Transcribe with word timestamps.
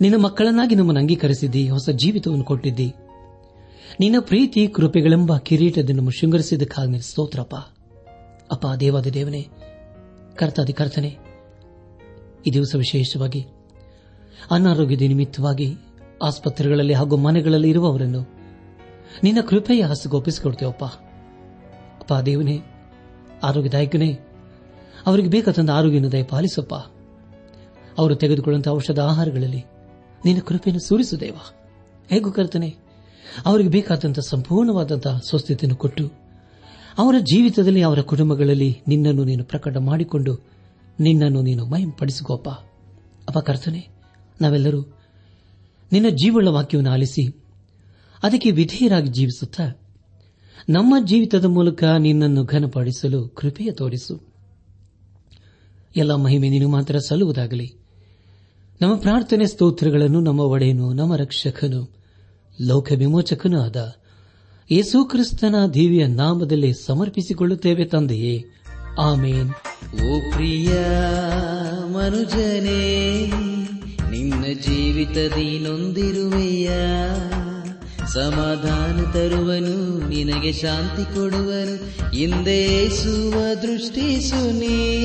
ನಿನ್ನ 0.00 0.16
ಮಕ್ಕಳನ್ನಾಗಿ 0.16 0.74
ನಮ್ಮನ್ನು 0.74 1.00
ಅಂಗೀಕರಿಸಿದ್ದಿ, 1.00 1.68
ಹೊಸ 1.68 1.88
ಜೀವಿತವನ್ನು 1.90 2.44
ಕೊಟ್ಟಿದ್ದಿ. 2.44 2.94
ನಿನ್ನ 4.00 4.16
ಪ್ರೀತಿ, 4.20 4.68
ಕೃಪೆಗಳೆಂಬ 4.68 5.36
ಕಿರೀಟದ 5.38 5.90
ನಮ್ಮ 5.90 6.10
ಶೃಂಗರಿಸಿದ್ದಕ್ಕಾಗಿ 6.10 6.90
ನಿನ್ನ 6.90 7.00
ಸ್ತೋತ್ರಪ್ಪ. 7.00 7.54
ಅಪ್ಪ, 8.52 8.66
ದೇವಾದ 8.80 9.06
ದೇವನೇ 9.06 9.46
ಕರ್ತಾದಿ 10.36 10.72
ಕರ್ತನೆ, 10.72 11.18
ಈ 12.46 12.50
ದಿವಸ 12.50 12.74
ವಿಶೇಷವಾಗಿ 12.74 13.46
ಅನಾರೋಗ್ಯದ 14.50 15.00
ನಿಮಿತ್ತವಾಗಿ 15.00 15.76
ಆಸ್ಪತ್ರೆಗಳಲ್ಲಿ 16.22 16.94
ಹಾಗೂ 16.94 17.16
ಮನೆಗಳಲ್ಲಿ 17.16 17.70
ಇರುವವರನ್ನು 17.70 18.41
ನಿನ್ನ 19.22 19.40
ಕೃಪೆಯ 19.40 19.82
ಹಸಿಗೆ 19.82 20.16
ಒಪ್ಪಿಸಿಕೊಡ್ತೇವಪ್ಪ 20.16 20.84
ಅಪ್ಪ. 20.84 22.12
ದೇವನೇ, 22.14 22.60
ಆರೋಗ್ಯದಾಯಕನೇ, 23.42 24.18
ಅವರಿಗೆ 25.06 25.28
ಬೇಕಾದಂತ 25.28 25.70
ಆರೋಗ್ಯನ 25.70 26.08
ದಯ 26.08 26.22
ಪಾಲಿಸಪ್ಪ 26.22 26.74
ಅವರು 27.98 28.14
ತೆಗೆದುಕೊಳ್ಳುವಂತಹ 28.14 28.70
ಔಷಧ 28.70 29.00
ಆಹಾರಗಳಲ್ಲಿ 29.00 29.64
ನಿನ್ನ 30.24 30.40
ಕೃಪೆಯನ್ನು 30.40 30.88
ಸೂರಿಸು, 30.88 31.20
ದೇವ. 31.20 31.36
ಹೇಗೂ 32.10 32.32
ಕರ್ತನೆ, 32.32 32.76
ಅವರಿಗೆ 33.46 33.70
ಬೇಕಾದಂತಹ 33.70 34.22
ಸಂಪೂರ್ಣವಾದಂತಹ 34.28 35.20
ಸ್ವಸ್ಥತೆಯನ್ನು 35.28 35.76
ಕೊಟ್ಟು, 35.76 36.12
ಅವರ 36.98 37.14
ಜೀವಿತದಲ್ಲಿ, 37.18 37.82
ಅವರ 37.82 38.00
ಕುಟುಂಬಗಳಲ್ಲಿ 38.00 38.80
ನಿನ್ನನ್ನು 38.88 39.24
ನೀನು 39.24 39.44
ಪ್ರಕಟ 39.44 39.76
ಮಾಡಿಕೊಂಡು, 39.76 40.38
ನಿನ್ನನ್ನು 41.00 41.42
ನೀನು 41.42 41.66
ಮಯಂಪಡಿಸಿಕೋಪ್ಪ 41.66 42.48
ಅಪ್ಪ. 42.48 43.38
ಕರ್ತನೆ, 43.38 43.88
ನಾವೆಲ್ಲರೂ 44.40 44.82
ನಿನ್ನ 45.92 46.08
ಜೀವಳ 46.08 46.48
ವಾಕ್ಯವನ್ನು 46.48 46.90
ಆಲಿಸಿ 46.90 47.41
ಅದಕ್ಕೆ 48.22 48.50
ವಿಧೇಯರಾಗಿ 48.50 49.08
ಜೀವಿಸುತ್ತಾ 49.08 49.78
ನಮ್ಮ 50.68 50.94
ಜೀವಿತದ 51.06 51.44
ಮೂಲಕ 51.44 51.84
ನಿನ್ನನ್ನು 51.84 52.44
ಘನಪಡಿಸಲು 52.44 53.28
ಕೃಪೆಯ 53.28 53.70
ತೋರಿಸು. 53.70 54.20
ಎಲ್ಲ 55.96 56.14
ಮಹಿಮೆ 56.14 56.48
ನೀನು 56.48 56.68
ಮಾತ್ರ 56.68 56.98
ಸಲ್ಲುವುದಾಗಲಿ. 56.98 57.74
ನಮ್ಮ 58.80 58.96
ಪ್ರಾರ್ಥನೆ 58.96 59.46
ಸ್ತೋತ್ರಗಳನ್ನು 59.46 60.20
ನಮ್ಮ 60.20 60.40
ಒಡೆಯನು, 60.40 60.92
ನಮ್ಮ 60.92 61.16
ರಕ್ಷಕನು 61.16 61.90
ಲೋಕ 62.60 62.92
ವಿಮೋಚಕನೂ 62.92 63.60
ಆದ 63.60 63.94
ಯೇಸು 64.70 65.04
ಕ್ರಿಸ್ತನ 65.04 65.54
ದೇವಿಯ 65.74 66.06
ನಾಮದಲ್ಲಿ 66.06 66.72
ಸಮರ್ಪಿಸಿಕೊಳ್ಳುತ್ತೇವೆ 66.86 67.84
ತಂದೆಯೇ. 67.84 68.44
ಆಮೇನ್. 68.98 69.48
ಓ 69.94 70.30
ಪ್ರಿಯ 70.32 70.68
ಮನುಜನೇ, 71.86 73.26
ನಿನ್ನ 74.10 74.42
ಜೀವಿತದಿ 74.42 75.58
ನೊಂದಿರುವೆಯ 75.58 76.70
ಸಮಾಧಾನ 78.12 79.10
ತರುವನು, 79.10 80.08
ನಿನಗೆ 80.08 80.52
ಶಾಂತಿ 80.52 81.14
ಕೊಡುವನು. 81.14 81.74
ಹಿಂದೆ 82.10 82.88
ಸುವ 82.88 83.54
ದೃಷ್ಟಿಸುನಿ 83.54 85.02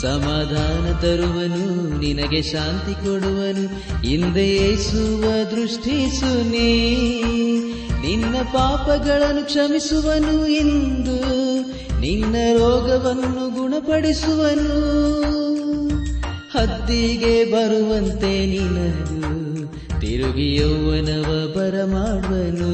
ಸಮಾಧಾನ 0.00 0.98
ತರುವನು, 0.98 1.98
ನಿನಗೆ 1.98 2.42
ಶಾಂತಿ 2.42 2.94
ಕೊಡುವನು. 2.94 3.68
ಹಿಂದೆ 4.02 4.76
ಸುವ 4.76 5.24
ದೃಷ್ಟಿಸುನಿ 5.50 6.92
ನಿನ್ನ 8.00 8.36
ಪಾಪಗಳನ್ನು 8.52 9.44
ಕ್ಷಮಿಸುವನು 9.44 10.46
ಎಂದು 10.46 11.16
ನಿನ್ನ 12.00 12.34
ರೋಗವನ್ನು 12.52 13.54
ಗುಣಪಡಿಸುವನು. 13.54 15.02
ಹದ್ದಿಗೆ 16.58 17.44
ಬರುವಂತೆ 17.44 18.46
ನಿನದು 18.46 19.41
ತಿರುಗಿ 20.12 20.54
ಯೌವನವ 20.54 21.52
ಬರಮಾಡುವನು 21.56 22.72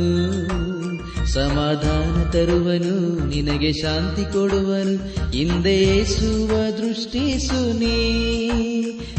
ಸಮಾಧಾನ 1.26 2.30
ತರುವನು, 2.30 3.26
ನಿನಗೆ 3.28 3.72
ಶಾಂತಿ 3.72 4.24
ಕೊಡುವನು. 4.24 5.30
ಹಿಂದೆ 5.30 6.04
ಸುವ 6.04 6.52
ದೃಷ್ಟಿಸುನಿ 6.70 7.96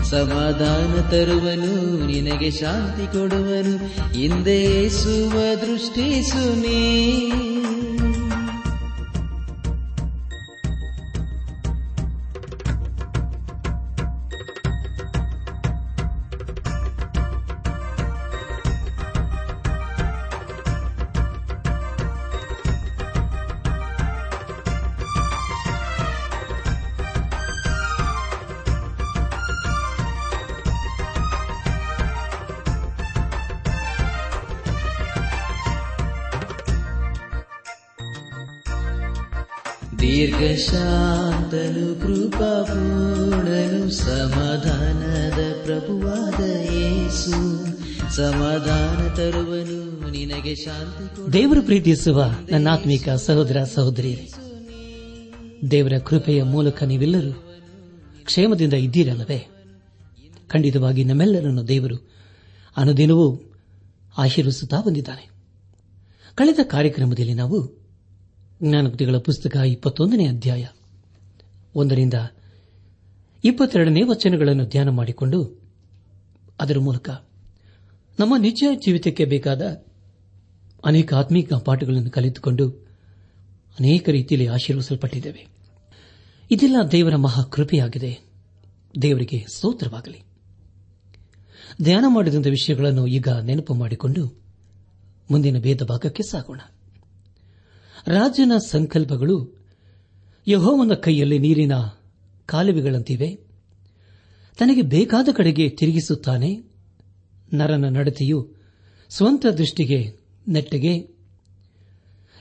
ಸಮಾಧಾನ 0.09 1.01
ತರುವನು, 1.09 2.05
ನಿನಗೆ 2.07 2.51
ಶಾಂತಿ 2.51 3.17
ಕೊಡುವನು. 3.17 3.77
ಹಿಂದೆ 4.13 4.89
ಸುವ 4.89 5.39
ದೃಷ್ಟಿಸುನಿ 5.61 7.09
ದೀರ್ಘಶಾಂತನು 40.01 42.01
ಕೃಪಾಪೂರ್ಣನು 42.01 43.91
ಸಮಾಧಾನದ 43.91 45.65
ಪ್ರಭುವಾದ 45.65 46.49
ಯೇಸು. 46.49 47.65
ಸಮಾಧಾನ 48.15 49.15
ತರುವನು, 49.15 50.11
ನಿನಗೆ 50.11 50.55
ಶಾಂತಿ 50.55 51.33
ದೇವರು 51.33 51.61
ಪ್ರೀತಿಸುವ 51.61 52.23
ನನ್ನಾತ್ಮಿಕ 52.49 53.09
ಸಹೋದರ 53.09 53.63
ಸಹೋದರಿ, 53.63 54.31
ದೇವರ 55.71 55.97
ಕೃಪೆಯ 55.97 56.43
ಮೂಲಕ 56.43 56.83
ನೀವೆಲ್ಲರೂ 56.83 57.45
ಕ್ಷೇಮದಿಂದ 58.23 58.73
ಇದ್ದೀರಲ್ಲವೇ? 58.73 59.47
ಖಂಡಿತವಾಗಿ 60.47 61.03
ನಮ್ಮೆಲ್ಲರನ್ನು 61.03 61.67
ದೇವರು 61.67 62.09
ಅನುದಿನವೂ 62.77 63.41
ಆಶೀರ್ವಿಸುತ್ತಾ 64.17 64.81
ಬಂದಿದ್ದಾನೆ. 64.81 65.29
ಕಳೆದ 66.35 66.59
ಕಾರ್ಯಕ್ರಮದಲ್ಲಿ 66.63 67.33
ನಾವು 67.33 67.78
ಜ್ಞಾನಕೃತಿಗಳ 68.63 69.17
ಪುಸ್ತಕ 69.17 69.55
ಇಪ್ಪತ್ತೊಂದನೇ 69.55 70.27
ಅಧ್ಯಾಯ. 70.27 70.65
ಒಂದರಿಂದ 71.75 72.13
ಇಪ್ಪತ್ತೆರಡನೇ 73.43 74.01
ವಚನಗಳನ್ನು 74.03 74.65
ಧ್ಯಾನ 74.65 74.89
ಮಾಡಿಕೊಂಡು 74.89 75.61
ಅದರ 76.59 76.79
ಮೂಲಕ 76.79 77.09
ನಮ್ಮ 78.19 78.37
ನಿಜ 78.37 78.63
ಜೀವಿತಕ್ಕೆ 78.73 79.25
ಬೇಕಾದ 79.25 79.61
ಅನೇಕ 80.85 81.13
ಆತ್ಮೀಕ 81.13 81.53
ಪಾಠಗಳನ್ನು 81.53 82.11
ಕಲಿತುಕೊಂಡು 82.11 82.69
ಅನೇಕ 83.79 84.09
ರೀತಿಯಲ್ಲಿ 84.09 84.47
ಆಶೀರ್ವಿಸಲ್ಪಟ್ಟಿದ್ದೇವೆ 84.47 85.47
ಇದೆಲ್ಲ 86.51 86.75
ದೇವರ 86.91 87.15
ಮಹಾಕೃಪೆಯಾಗಿದೆ. 87.15 88.19
ದೇವರಿಗೆ 89.01 89.45
ಸ್ತೋತ್ರವಾಗಲಿ. 89.55 90.23
ಧ್ಯಾನ 91.81 92.05
ಮಾಡಿದಂಥ 92.07 92.47
ವಿಷಯಗಳನ್ನು 92.47 93.07
ಈಗ 93.07 93.27
ನೆನಪು 93.29 93.73
ಮಾಡಿಕೊಂಡು 93.73 94.41
ಮುಂದಿನ 95.31 95.59
ಭೇದ 95.59 95.81
ಭಾಗಕ್ಕೆ 95.81 96.23
ಸಾಗೋಣ. 96.23 96.59
ರಾಜನ 98.07 98.51
ಸಂಕಲ್ಪಗಳು 98.57 99.59
ಯಹೋವನ 100.47 100.93
ಕೈಯಲ್ಲಿ 100.93 101.39
ನೀರಿನ 101.39 101.71
ಕಾಲುವೆಗಳಂತಿವೆ. 102.45 103.35
ತನಗೆ 104.57 104.81
ಬೇಕಾದ 104.81 105.29
ಕಡೆಗೆ 105.35 105.69
ತಿರುಗಿಸುತ್ತಾನೆ. 105.69 106.63
ನರನ 107.53 107.85
ನಡತೆಯು 107.97 108.51
ಸ್ವಂತ 109.09 109.45
ದೃಷ್ಟಿಗೆ 109.45 110.19
ನೆಟ್ಟಗೆ. 110.47 111.15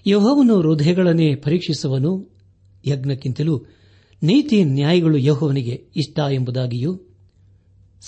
ಯಹೋವನು 0.07 0.61
ಹೃದಯಗಳನ್ನೇ 0.61 1.35
ಪರೀಕ್ಷಿಸುವನು. 1.35 2.31
ಯಜ್ಞಕ್ಕಿಂತಲೂ 2.87 3.65
ನೀತಿ 4.23 4.65
ನ್ಯಾಯಗಳು 4.65 5.19
ಯಹೋವನಿಗೆ 5.19 5.85
ಇಷ್ಟ 5.97 6.19
ಎಂಬುದಾಗಿಯೂ 6.31 7.01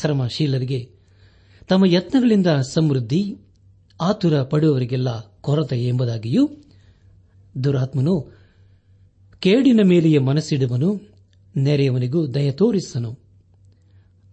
ಶ್ರಮಶೀಲರಿಗೆ 0.01 0.91
ತಮ್ಮ 1.69 1.85
ಯತ್ನಗಳಿಂದ 1.85 2.47
ಸಮೃದ್ಧಿ, 2.47 3.37
ಆತುರ 4.01 4.43
ಪಡುವವರಿಗೆಲ್ಲ 4.43 5.19
ಕೊರತೆ 5.41 5.85
ಎಂಬುದಾಗಿಯೂ 5.85 6.51
ದುರಾತ್ಮನು 7.65 8.33
ಕೇಡಿನ 9.41 9.81
ಮೇಲೆಯೇ 9.85 10.19
ಮನಸ್ಸಿಡುವನು, 10.19 11.01
ನೆರೆಯವನಿಗೂ 11.57 12.27
ದಯ 12.27 12.51
ತೋರಿಸನು. 12.51 13.19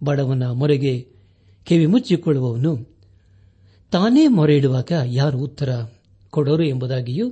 ಬಡವನ 0.04 0.42
ಮೊರೆಗೆ 0.50 1.08
ಕಿವಿ 1.64 1.86
ಮುಚ್ಚಿಕೊಳ್ಳುವವನು, 1.86 2.76
ತಾನೇ 3.90 4.26
ಮೊರೆ 4.26 4.56
ಇಡುವಾಗ 4.56 4.92
ಯಾರು 5.04 5.38
ಉತ್ತರ 5.38 5.82
ಕೊಡೋರು 6.30 6.62
ಎಂಬುದಾಗಿಯೂ, 6.62 7.30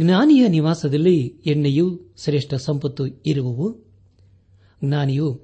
ಜ್ಞಾನಿಯ 0.00 0.48
ನಿವಾಸದಲ್ಲಿ 0.48 1.16
ಎಣ್ಣೆಯೂ 1.46 1.98
ಶ್ರೇಷ್ಠ 2.24 2.54
ಸಂಪತ್ತು 2.54 3.06
ಇರುವವು. 3.06 3.76
ಜ್ಞಾನಿಯು 4.84 5.40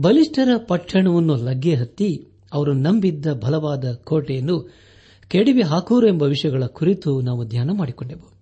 ಬಲಿಷ್ಠರ 0.00 0.48
ಪಟ್ಟಣವನ್ನು 0.56 1.36
ಲಗ್ಗೆ 1.36 1.74
ಹತ್ತಿ 1.74 2.28
ಅವರು 2.52 2.72
ನಂಬಿದ್ದ 2.72 3.32
ಬಲವಾದ 3.32 3.92
ಕೋಟೆಯನ್ನು 3.92 4.70
ಕೆಡವಿ 5.30 5.62
ಹಾಕೂರು 5.62 6.08
ಎಂಬ 6.08 6.22
ವಿಷಯಗಳ 6.22 6.64
ಕುರಿತು 6.66 7.20
ನಾವು 7.20 7.48
ಧ್ಯಾನ 7.48 7.70
ಮಾಡಿಕೊಂಡೆವು. 7.72 8.32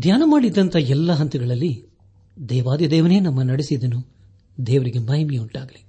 ಧ್ಯಾನ 0.00 0.22
ಮಾಡಿದಂಥ 0.24 0.76
ಎಲ್ಲ 0.76 1.12
ಹಂತಗಳಲ್ಲಿ 1.12 1.84
ದೇವಾದಿದೇವನೇ 2.48 3.20
ನಮ್ಮ 3.20 3.42
ನಡೆಸಿದನು, 3.42 4.06
ದೇವರಿಗೆ 4.66 4.98
ಮಹಿಮೆಯುಂಟಾಗಲಿ. 4.98 5.84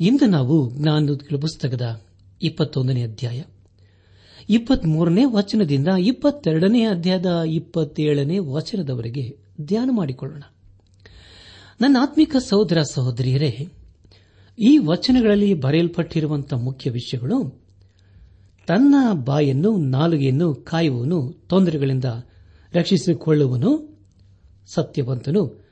ಇಂದು 0.00 0.26
ನಾವು 0.26 0.70
ಜ್ಞಾನ 0.74 1.08
ಪುಸ್ತಕದ 1.40 2.02
ಇಪ್ಪತ್ತೊಂದನೇ 2.42 3.02
ಅಧ್ಯಾಯ. 3.02 3.42
ಇಪ್ಪತ್ಮೂರನೇ 4.50 5.24
ವಚನದಿಂದ 5.24 5.88
ಇಪ್ಪತ್ತೆರಡನೇ 5.98 6.84
ಅಧ್ಯಾಯದ 6.84 7.42
ಇಪ್ಪತ್ತೇಳನೇ 7.46 8.38
ವಚನದವರೆಗೆ 8.38 9.38
ಧ್ಯಾನ 9.60 9.90
ಮಾಡಿಕೊಳ್ಳೋಣ. 9.92 10.42
ನನ್ನ 11.80 11.96
ಆತ್ಮಿಕ 12.00 12.36
ಸಹೋದರ 12.48 12.82
ಸಹೋದರಿಯರೇ, 12.82 13.68
ಈ 14.58 14.78
ವಚನಗಳಲ್ಲಿ 14.78 15.54
ಬರೆಯಲ್ಪಟ್ಟಿರುವಂತಹ 15.54 16.56
ಮುಖ್ಯ 16.56 16.90
ವಿಷಯಗಳು 16.90 17.60
ತನ್ನ 18.70 18.94
ಬಾಯನ್ನು, 19.12 19.76
ನಾಲಿಗೆಯನ್ನು 19.76 20.54
ಕಾಯುವನು 20.54 21.32
ತೊಂದರೆಗಳಿಂದ 21.46 22.04
ರಕ್ಷಿಸಿಕೊಳ್ಳುವನು 22.74 23.98
ಸತ್ಯವಂತನು. 24.74 25.64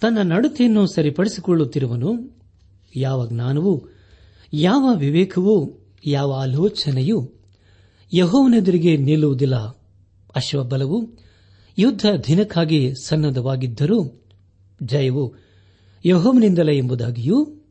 ತನ್ನ 0.00 0.18
ನಡತೆಯನ್ನು 0.22 0.86
ಸರಿಪಡಿಸಿಕೊಳ್ಳುತ್ತಿರುವನು 0.86 2.38
ಯಾವ 2.96 3.26
ಜ್ಞಾನವೂ, 3.26 3.82
ಯಾವ 4.52 4.94
ವಿವೇಕವೂ, 4.96 5.86
ಯಾವ 6.06 6.32
ಆಲೋಚನೆಯೂ 6.32 7.30
ಯಹೋವನೆದುರಿಗೆ 8.14 8.96
ನಿಲ್ಲುವುದಿಲ್ಲ. 8.96 9.56
ಅಶ್ವಬಲವು 10.36 11.10
ಯುದ್ಧ 11.78 12.06
ದಿನಕ್ಕಾಗಿ 12.26 12.92
ಸನ್ನದ್ಧವಾಗಿದ್ದರೂ 13.04 14.24
ಜಯವು 14.82 15.34
ಯಹೋವನಿಂದಲೇ 16.06 16.78
ಎಂಬುದಾಗಿಯೂ 16.78 17.64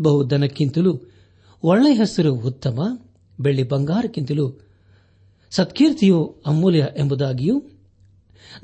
ಬಹುದನಕ್ಕಿಂತಲೂ 0.00 1.00
ಒಳ್ಳೆಯ 1.62 1.94
ಹೆಸರು 1.94 2.34
ಉತ್ತಮ. 2.34 2.78
ಬೆಳ್ಳಿ 3.42 3.62
ಬಂಗಾರಕ್ಕಿಂತಲೂ 3.62 4.60
ಸತ್ಕೀರ್ತಿಯು 5.50 6.42
ಅಮೂಲ್ಯ 6.46 6.88
ಎಂಬುದಾಗಿಯೂ 6.96 7.62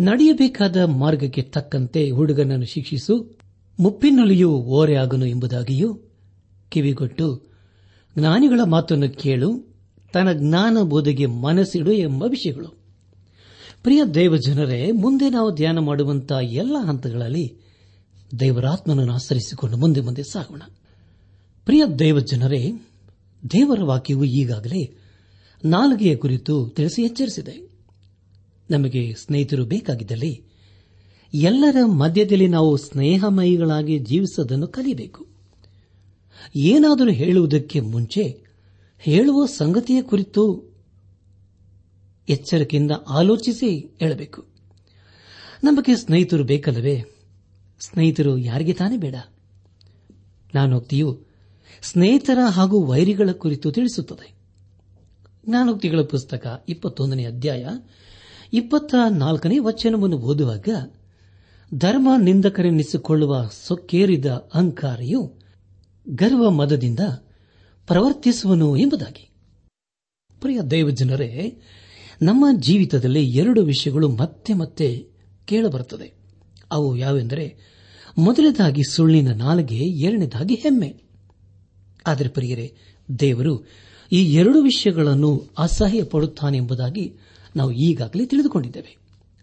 ನಡೆಯಬೇಕಾದ 0.00 0.76
ಮಾರ್ಗಕ್ಕೆ 0.76 1.42
ತಕ್ಕಂತೆ 1.42 2.10
ಹುಡುಗನನ್ನು 2.10 2.66
ಶಿಕ್ಷಿಸು, 2.66 3.38
ಮುಪ್ಪಿನಲ್ಲಿಯೂ 3.80 4.50
ಓರೆಯಾಗನು 4.50 5.26
ಎಂಬುದಾಗಿಯೂ 5.26 6.00
ಕಿವಿಗೊಟ್ಟು 6.68 7.42
ಜ್ಞಾನಿಗಳ 8.18 8.60
ಮಾತನ್ನು 8.64 9.10
ಕೇಳು, 9.10 9.76
ತನ್ನ 10.12 10.32
ಜ್ಞಾನ 10.32 10.78
ಬೋಧಿಗೆ 10.82 11.26
ಮನಸ್ಸಿಡು 11.26 11.92
ಎಂಬ 11.92 12.24
ವಿಷಯಗಳು. 12.28 12.68
ಪ್ರಿಯ 13.82 14.04
ದೇವಜನರೇ, 14.04 14.90
ಮುಂದೆ 14.90 15.30
ನಾವು 15.30 15.54
ಧ್ಯಾನ 15.54 15.78
ಮಾಡುವಂತಹ 15.78 16.38
ಎಲ್ಲ 16.42 16.76
ಹಂತಗಳಲ್ಲಿ 16.86 17.56
ದೇವರಾತ್ಮನನ್ನು 18.40 19.12
ಆಚರಿಸಿಕೊಂಡು 19.12 19.76
ಮುಂದೆ 19.76 20.00
ಮುಂದೆ 20.00 20.22
ಸಾಗೋಣ. 20.22 20.62
ಪ್ರಿಯ 21.64 21.84
ದೇವಜನರೇ 21.98 22.87
ದೇವರ 23.50 23.82
ವಾಕ್ಯವು 23.82 24.24
ಈಗಾಗಲೇ 24.24 24.94
ನಾಲ್ಗೆಯ 25.64 26.16
ಕುರಿತು 26.16 26.68
ತಿಳಿಸಿ 26.68 27.02
ಎಚ್ಚರಿಸಿದೆ. 27.02 27.70
ನಮಗೆ 28.70 29.14
ಸ್ನೇಹಿತರು 29.14 29.64
ಬೇಕಾಗಿದ್ದಲ್ಲಿ 29.64 30.42
ಎಲ್ಲರ 31.34 31.84
ಮಧ್ಯದಲ್ಲಿ 31.84 32.48
ನಾವು 32.48 32.76
ಸ್ನೇಹಮಯಿಗಳಾಗಿ 32.76 33.98
ಜೀವಿಸುವುದನ್ನು 33.98 34.66
ಕಲಿಯಬೇಕು 34.66 35.26
ಏನಾದರೂ 36.56 37.10
ಹೇಳುವುದಕ್ಕೆ 37.10 37.80
ಮುಂಚೆ 37.80 38.40
ಹೇಳುವ 38.98 39.46
ಸಂಗತಿಯ 39.46 40.02
ಕುರಿತು 40.02 40.74
ಎಚ್ಚರಿಕೆಯಿಂದ 42.28 42.90
ಆಲೋಚಿಸಿ 43.08 43.96
ಹೇಳಬೇಕು. 44.00 44.44
ನಮಗೆ 45.64 45.96
ಸ್ನೇಹಿತರು 45.96 46.44
ಬೇಕಲ್ಲವೇ? 46.44 47.04
ಸ್ನೇಹಿತರು 47.80 48.38
ಯಾರಿಗೆ 48.38 48.72
ತಾನೇ 48.72 48.96
ಬೇಡ? 48.96 49.14
ಜ್ಞಾನೋಕ್ತಿಯು 50.50 51.27
ಸ್ನೇಹಿತರ 51.82 52.38
ಹಾಗೂ 52.50 52.84
ವೈರಿಗಳ 52.84 53.30
ಕುರಿತು 53.32 53.72
ತಿಳಿಸುತ್ತದೆ. 53.72 54.32
ಜ್ಞಾನೋಕ್ತಿಗಳ 55.48 56.00
ಪುಸ್ತಕ 56.00 56.64
ಇಪ್ಪತ್ತೊಂದನೇ 56.68 57.24
ಅಧ್ಯಾಯ 57.24 57.66
ಇಪ್ಪತ್ತ 58.52 58.94
ನಾಲ್ಕನೇ 59.10 59.58
ವಚನವನ್ನು 59.58 60.18
ಓದುವಾಗ 60.18 60.68
ಧರ್ಮ 61.74 62.08
ನಿಂದಕರೆನಿಸಿಕೊಳ್ಳುವ 62.22 63.50
ಸೊಕ್ಕೇರಿದ 63.66 64.26
ಅಹಂಕಾರಿಯು 64.26 65.34
ಗರ್ವ 66.08 66.50
ಮದದಿಂದ 66.50 67.00
ಪ್ರವರ್ತಿಸುವನು 67.86 68.76
ಎಂಬುದಾಗಿ. 68.76 69.30
ಪ್ರಿಯ 70.40 70.60
ದೇವಜನರೇ, 70.60 71.62
ನಮ್ಮ 72.22 72.46
ಜೀವಿತದಲ್ಲಿ 72.56 73.30
ಎರಡು 73.30 73.62
ವಿಷಯಗಳು 73.62 74.08
ಮತ್ತೆ 74.08 74.54
ಮತ್ತೆ 74.54 75.06
ಕೇಳಬರುತ್ತದೆ. 75.44 76.14
ಅವು 76.70 76.96
ಯಾವೆಂದರೆ, 76.96 77.56
ಮೊದಲನೇದಾಗಿ 78.18 78.82
ಸುಳ್ಳಿನ 78.82 79.32
ನಾಲಿಗೆ, 79.32 79.76
ಎರಡನೇದಾಗಿ 79.76 80.54
ಹೆಮ್ಮೆ. 80.54 81.07
ಆದರೆ 82.08 82.28
ಪ್ರಿಯರೇ, 82.28 82.74
ದೇವರು 83.20 83.66
ಈ 84.12 84.32
ಎರಡು 84.32 84.62
ವಿಷಯಗಳನ್ನು 84.62 85.46
ಅಸಹ್ಯ 85.58 86.04
ಪಡುತ್ತಾನೆಂಬುದಾಗಿ 86.04 87.14
ನಾವು 87.56 87.72
ಈಗಾಗಲೇ 87.72 88.26
ತಿಳಿದುಕೊಂಡಿದ್ದೇವೆ. 88.26 88.96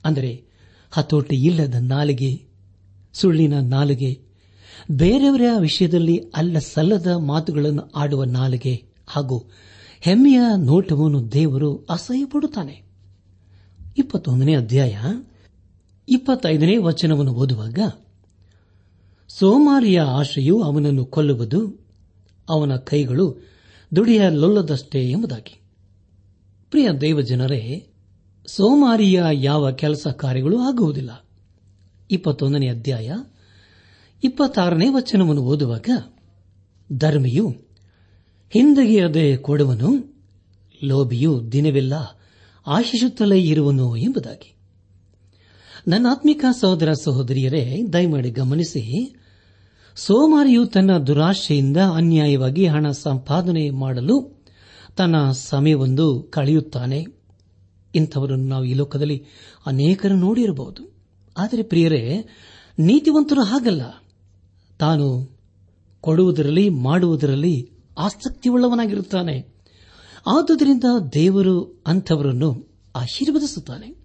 ಅಂದರೆ, 0.06 0.44
ಹತೋಟಿ 0.91 1.47
ಇಲ್ಲದ 1.47 1.75
ನಾಲಿಗೆ, 1.79 2.45
ಸುಳ್ಳಿನ 3.13 3.59
ನಾಲಿಗೆ, 3.59 4.21
ಬೇರೆಯವರ 4.91 5.41
ವಿಷಯದಲ್ಲಿ 5.59 6.17
ಅಲ್ಲ 6.17 6.57
ಸಲ್ಲದ 6.59 7.07
ಮಾತುಗಳನ್ನು 7.07 7.91
ಆಡುವ 7.95 8.23
ನಾಲಿಗೆ 8.23 8.83
ಹಾಗೂ 9.07 9.45
ಹೆಮ್ಮೆಯ 10.01 10.39
ನೋಟವನ್ನು 10.57 11.31
ದೇವರು 11.31 11.75
ಅಸಹ್ಯ 11.89 12.25
ಪಡುತ್ತಾನೆ 12.25 12.81
ಇಪ್ಪತ್ತೊಂದನೇ 13.98 14.55
ಅಧ್ಯಾಯ, 14.55 14.98
ಇಪ್ಪತ್ತೈದನೇ 16.10 16.77
ವಚನವನ್ನು 16.77 17.34
ಓದುವಾಗ, 17.34 17.79
ಸೋಮಾರಿಯ 19.29 20.00
ಆಶೆಯು 20.00 20.62
ಅವನನ್ನು 20.62 21.05
ಕೊಲ್ಲುವುದು 21.05 21.85
ಅವನ 22.50 22.75
ಕೈಗಳು 22.75 23.56
ದುಡಿಯಲೊಲ್ಲದಷ್ಟೇ 23.96 25.10
ಎಂಬುದಾಗಿ. 25.12 25.62
ಪ್ರಿಯ 26.70 26.90
ದೈವಜನರೇ, 27.02 27.88
ಸೋಮಾರಿಯ 28.48 29.24
ಯಾವ 29.32 29.72
ಕೆಲಸ 29.72 30.08
ಕಾರ್ಯಗಳು 30.08 30.60
ಆಗುವುದಿಲ್ಲ. 30.60 31.25
ಇಪ್ಪತ್ತೊಂದನೇ 32.12 32.68
ಅಧ್ಯಾಯ, 32.68 33.12
ಇಪ್ಪತ್ತಾರನೇ 34.24 34.90
ವಚನವನ್ನು 34.90 35.42
ಓದುವಾಗ, 35.42 35.90
ಧರ್ಮಿಯು 36.94 37.50
ಹಿಂದೆಗೆಯದೆ 38.50 39.38
ಕೊಡುವನು, 39.38 40.16
ಲೋಭಿಯು 40.84 41.52
ದಿನವೆಲ್ಲ, 41.52 41.94
ಆಶಿಸುತ್ತಲೇ 42.68 43.42
ಇರುವನು 43.42 43.96
ಎಂಬುದಾಗಿ. 43.96 44.56
ನನ್ನ 45.88 46.08
ಆತ್ಮಿಕ 46.12 46.46
ಸಹೋದರ 46.62 46.94
ಸಹೋದರಿಯರೇ, 46.94 47.84
ದಯಮಾಡಿ 47.94 48.32
ಗಮನಿಸಿ 48.32 49.16
ಸೋಮಾರಿಯು 49.96 50.66
ತನ್ನ 50.66 50.98
ದುರಾಶೆಯಿಂದ 50.98 51.78
ಅನ್ಯಾಯವಾಗಿ 51.78 52.68
ಹಣ 52.68 52.92
ಸಂಪಾದನೆ 52.92 53.70
ಮಾಡಲು 53.70 54.44
ತನ್ನ 54.98 55.32
ಸಮಯವೊಂದು 55.32 56.24
ಕಳೆಯುತ್ತಾನೆ. 56.24 57.06
ಇಂಥವರನ್ನು 57.96 58.46
ನಾವು 58.46 58.64
ಈ 58.64 58.74
ಲೋಕದಲ್ಲಿ 58.74 59.25
ಅನೇಕರು 59.66 60.16
ನೋಡಿರಬಹುದು. 60.16 60.96
ಆದರೆ 61.38 61.64
ಪ್ರಿಯರೇ, 61.64 62.25
ನೀತಿವಂತರು 62.80 63.44
ಹಾಗಲ್ಲ. 63.44 63.82
ತಾನು 64.80 65.38
ಕೊಡುವುದರಲ್ಲಿ, 66.02 66.70
ಮಾಡುವುದರಲ್ಲಿ 66.70 67.72
ಆಸಕ್ತಿಯುಳ್ಳವನಾಗಿರುತ್ತಾನೆ. 67.98 69.56
ಆದುದರಿಂದ 70.28 70.84
ದೇವರು 71.14 71.84
ಅಂಥವರನ್ನು 71.88 72.68
ಆಶೀರ್ವದಿಸುತ್ತಾನೆ. 72.96 73.96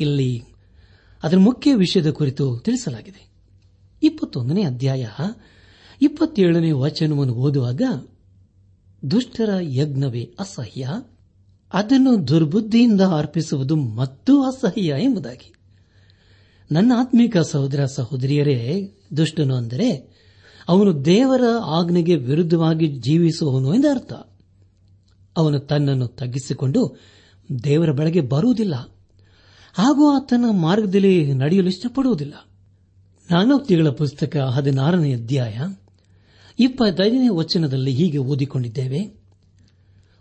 ಇಲ್ಲಿ 0.00 0.42
ಅದರ 1.22 1.36
ಮುಖ್ಯ 1.36 1.74
ವಿಷಯದ 1.74 2.10
ಕುರಿತು 2.10 2.58
ತಿಳಿಸಲಾಗಿದೆ. 2.58 3.33
ಇಪ್ಪತ್ತೊಂದನೇ 4.02 4.62
ಅಧ್ಯಾಯ, 4.62 5.06
ಇಪ್ಪತ್ತೇಳನೇ 6.02 6.70
ವಚನವನ್ನು 6.70 7.34
ಓದುವಾಗ, 7.34 7.82
ದುಷ್ಟರ 9.10 9.50
ಯಜ್ಞವೇ 9.60 10.34
ಅಸಹ್ಯ? 10.38 10.88
ಅದನ್ನು 11.72 12.28
ದುರ್ಬುದ್ಧಿಯಿಂದ 12.28 13.00
ಅರ್ಪಿಸುವುದು 13.00 13.76
ಮತ್ತೂ 13.76 14.42
ಅಸಹ್ಯ 14.42 14.94
ಎಂಬುದಾಗಿ. 14.98 15.52
ನನ್ನ 16.72 16.92
ಆತ್ಮಿಕ 16.96 17.36
ಸಹೋದರ 17.38 17.84
ಸಹೋದರಿಯರೇ, 17.84 18.92
ದುಷ್ಟನು 19.16 19.54
ಅಂದರೆ, 19.54 20.14
ಅವನು 20.68 21.04
ದೇವರ 21.04 21.42
ಆಜ್ಞೆಗೆ 21.64 22.16
ವಿರುದ್ಧವಾಗಿ 22.16 22.86
ಜೀವಿಸುವವನು 22.86 23.74
ಎಂದರ್ಥ 23.74 24.12
ಅವನು 25.36 25.58
ತನ್ನನ್ನು 25.58 26.06
ತಗ್ಗಿಸಿಕೊಂಡು 26.06 27.00
ದೇವರ 27.64 27.92
ಬಳಿಗೆ 27.92 28.20
ಬರುವುದಿಲ್ಲ 28.20 28.74
ಹಾಗೂ 29.74 30.10
ಆತನ 30.10 30.44
ಮಾರ್ಗದಲ್ಲಿ 30.50 31.34
ನಡೆಯಲು 31.34 31.68
ಇಷ್ಟಪಡುವುದಿಲ್ಲ. 31.68 32.34
ನಾನೋಕ್ತಿಗಳ 33.30 33.88
ಪುಸ್ತಕ 33.88 34.36
ಹದಿನಾರನೇ 34.36 35.14
ಅಧ್ಯಾಯ 35.14 35.58
ಇಪ್ಪತ್ತೈದನೇ 36.58 37.28
ವಚನದಲ್ಲಿ 37.28 37.92
ಹೀಗೆ 37.92 38.18
ಓದಿಕೊಂಡಿದ್ದೇವೆ. 38.18 39.24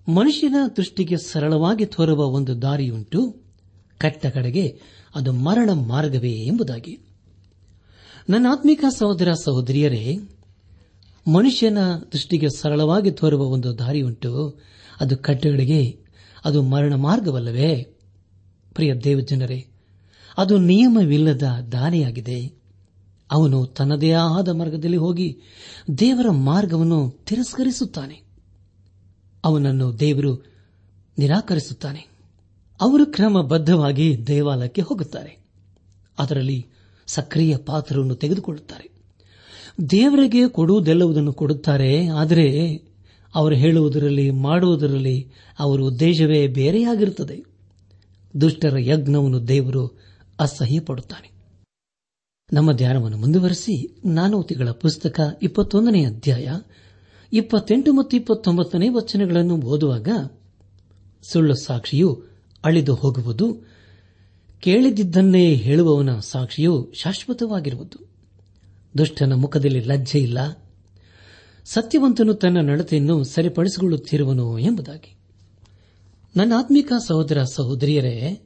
ಮನುಷ್ಯನ 0.08 0.56
ದೃಷ್ಟಿಗೆ 0.78 1.18
ಸರಳವಾಗಿ 1.18 1.86
ತೋರುವ 1.86 2.26
ಒಂದು 2.26 2.62
ದಾರಿಯುಂಟು 2.62 3.32
ಕಟ್ಟ 3.98 4.26
ಕಡೆಗೆ 4.26 4.80
ಅದು 5.16 5.34
ಮರಣ 5.34 5.70
ಮಾರ್ಗವೇ 5.72 6.32
ಎಂಬುದಾಗಿ. 6.32 7.00
ನನ್ನ 8.30 8.48
ಆತ್ಮಿಕ 8.52 8.86
ಸಹೋದರ 8.98 9.32
ಸಹೋದರಿಯರೇ, 9.34 10.18
ಮನುಷ್ಯನ 11.28 11.78
ದೃಷ್ಟಿಗೆ 12.12 12.48
ಸರಳವಾಗಿ 12.58 13.12
ತೋರುವ 13.12 13.42
ಒಂದು 13.42 13.78
ದಾರಿಯುಂಟು 13.78 14.62
ಅದು 15.00 15.18
ಕಟ್ಟಗಳಿಗೆ 15.18 16.00
ಅದು 16.46 16.62
ಮರಣ 16.62 16.96
ಮಾರ್ಗವಲ್ಲವೇ? 16.96 17.84
ಪ್ರಿಯ 18.74 18.94
ದೇವಜನರೇ, 18.94 19.68
ಅದು 20.38 20.58
ನಿಯಮವಿಲ್ಲದ 20.58 21.44
ದಾರಿಯಾಗಿದೆ. 21.72 22.63
ಅವನು 23.34 23.66
ತನ್ನದೇ 23.66 24.12
ಆದ 24.12 24.50
ಮಾರ್ಗದಲ್ಲಿ 24.50 24.98
ಹೋಗಿ 24.98 25.38
ದೇವರ 26.00 26.30
ಮಾರ್ಗವನ್ನು 26.30 27.10
ತಿರಸ್ಕರಿಸುತ್ತಾನೆ. 27.10 28.22
ಅವನನ್ನು 29.44 30.00
ದೇವರು 30.00 30.46
ನಿರಾಕರಿಸುತ್ತಾನೆ. 31.18 32.08
ಅವರು 32.82 33.06
ಕ್ರಮಬದ್ಧವಾಗಿ 33.06 34.28
ದೇವಾಲಯಕ್ಕೆ 34.28 34.82
ಹೋಗುತ್ತಾರೆ. 34.82 35.38
ಅದರಲ್ಲಿ 36.20 36.68
ಸಕ್ರಿಯ 37.08 37.58
ಪಾತ್ರವನ್ನು 37.58 38.16
ತೆಗೆದುಕೊಳ್ಳುತ್ತಾರೆ. 38.16 38.90
ದೇವರಿಗೆ 39.90 40.48
ಕೊಡುವುದೆಲ್ಲವುದನ್ನು 40.48 41.34
ಕೊಡುತ್ತಾರೆ, 41.34 42.08
ಆದರೆ 42.08 42.76
ಅವರು 43.36 43.56
ಹೇಳುವುದರಲ್ಲಿ, 43.56 44.32
ಮಾಡುವುದರಲ್ಲಿ 44.32 45.32
ಅವರ 45.60 45.82
ಉದ್ದೇಶವೇ 45.82 46.48
ಬೇರೆಯಾಗಿರುತ್ತದೆ. 46.48 47.46
ದುಷ್ಟರ 48.42 48.78
ಯಜ್ಞವನ್ನು 48.80 49.48
ದೇವರು 49.48 50.00
ಅಸಹ್ಯಪಡುತ್ತಾನೆ. 50.40 51.33
ನಮ್ಮ 52.54 52.72
ಧ್ಯಾನವನ್ನು 52.72 53.18
ಮುಂದುವರೆಸಿ 53.18 54.02
ನಾನೋತಿಗಳ 54.06 54.70
ಪುಸ್ತಕ 54.70 55.20
ಇಪ್ಪತ್ತೊಂದನೇ 55.42 56.06
ಅಧ್ಯಾಯ, 56.06 56.48
ಇಪ್ಪತ್ತೆಂಟು 57.34 57.94
ಮತ್ತು 57.94 58.18
ಇಪ್ಪತ್ತೊಂಬತ್ತನೇ 58.18 58.90
ವಚನಗಳನ್ನು 58.90 59.58
ಓದುವಾಗ 59.58 60.08
ಸುಳ್ಳು 61.24 61.56
ಸಾಕ್ಷಿಯು 61.56 62.24
ಅಳಿದು 62.64 62.96
ಹೋಗುವುದು, 62.96 63.68
ಕೇಳಿದಿದ್ದನ್ನೇ 64.60 65.56
ಹೇಳುವವನ 65.56 66.20
ಸಾಕ್ಷಿಯು 66.20 66.92
ಶಾಶ್ವತವಾಗಿರುವುದು. 66.94 68.08
ದುಷ್ಟನ 68.98 69.34
ಮುಖದಲ್ಲಿ 69.34 69.80
ಲಜ್ಜೆ 69.80 70.20
ಇಲ್ಲ. 70.20 70.64
ಸತ್ಯವಂತನು 71.66 72.34
ತನ್ನ 72.34 72.58
ನಡತೆಯನ್ನು 72.62 73.24
ಸರಿಪಡಿಸಿಕೊಳ್ಳುತ್ತಿರುವನು 73.24 74.60
ಎಂಬುದಾಗಿ. 74.60 75.16
ನನ್ನ 76.36 76.54
ಆತ್ಮಿಕ 76.58 76.94
ಸಹೋದರ 77.08 77.44
ಸಹೋದರಿಯರೇ 77.44 78.40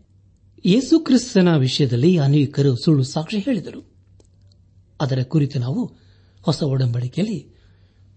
ಯೇಸುಕ್ರಿಸ್ತನ 0.65 1.57
ವಿಷಯದಲ್ಲಿ 1.57 2.17
ಅನೇಕರು 2.17 2.75
ಸುಳ್ಳು 2.75 3.03
ಸಾಕ್ಷಿ 3.03 3.39
ಹೇಳಿದರು. 3.39 3.96
ಅದರ 5.01 5.19
ಕುರಿತು 5.23 5.59
ನಾವು 5.59 5.91
ಹೊಸ 6.41 6.63
ಒಡಂಬಡಿಕೆಯಲ್ಲಿ 6.63 7.47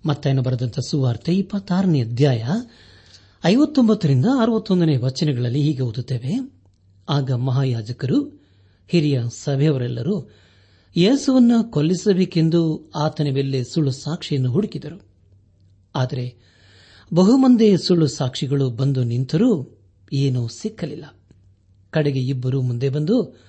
ಮತ್ತೇನು 0.07 0.43
ಬರೆದಂತ 0.43 0.81
ಸುವಾರ್ತೆ 0.81 1.35
ಇಪ್ಪತ್ತಾರನೇ 1.35 2.03
ಅಧ್ಯಾಯ 2.03 2.45
ಐವತ್ತೊಂಬತ್ತರಿಂದ 3.45 4.27
ಅರವತ್ತೊಂದನೇ 4.41 4.97
ವಚನಗಳಲ್ಲಿ 4.97 5.63
ಹೀಗೆ 5.63 5.83
ಓದುತ್ತೇವೆ. 5.83 6.53
ಆಗ 7.09 7.33
ಮಹಾಯಾಜಕರು, 7.33 8.47
ಹಿರಿಯ 8.89 9.21
ಸಭೆಯವರೆಲ್ಲರೂ 9.45 10.31
ಯೇಸುವನ್ನು 10.97 11.71
ಕೊಲ್ಲಿಸಬೇಕೆಂದು 11.71 12.91
ಆತನ 12.97 13.27
ಮೇಲೆ 13.33 13.65
ಸುಳ್ಳು 13.65 13.91
ಸಾಕ್ಷಿಯನ್ನು 13.91 14.51
ಹುಡುಕಿದರು. 14.51 15.03
ಆದರೆ 15.95 16.37
ಬಹುಮಂದಿ 17.15 17.77
ಸುಳ್ಳು 17.77 18.07
ಸಾಕ್ಷಿಗಳು 18.07 18.71
ಬಂದು 18.71 19.05
ನಿಂತರೂ 19.05 19.79
ಏನೂ 20.13 20.49
ಸಿಕ್ಕಲಿಲ್ಲ. 20.49 21.05
ಕಡೆಗೆ 21.91 22.21
ಇಬ್ಬರು 22.21 22.63
ಮುಂದೆ 22.63 22.89
ಬಂದು, 22.89 23.41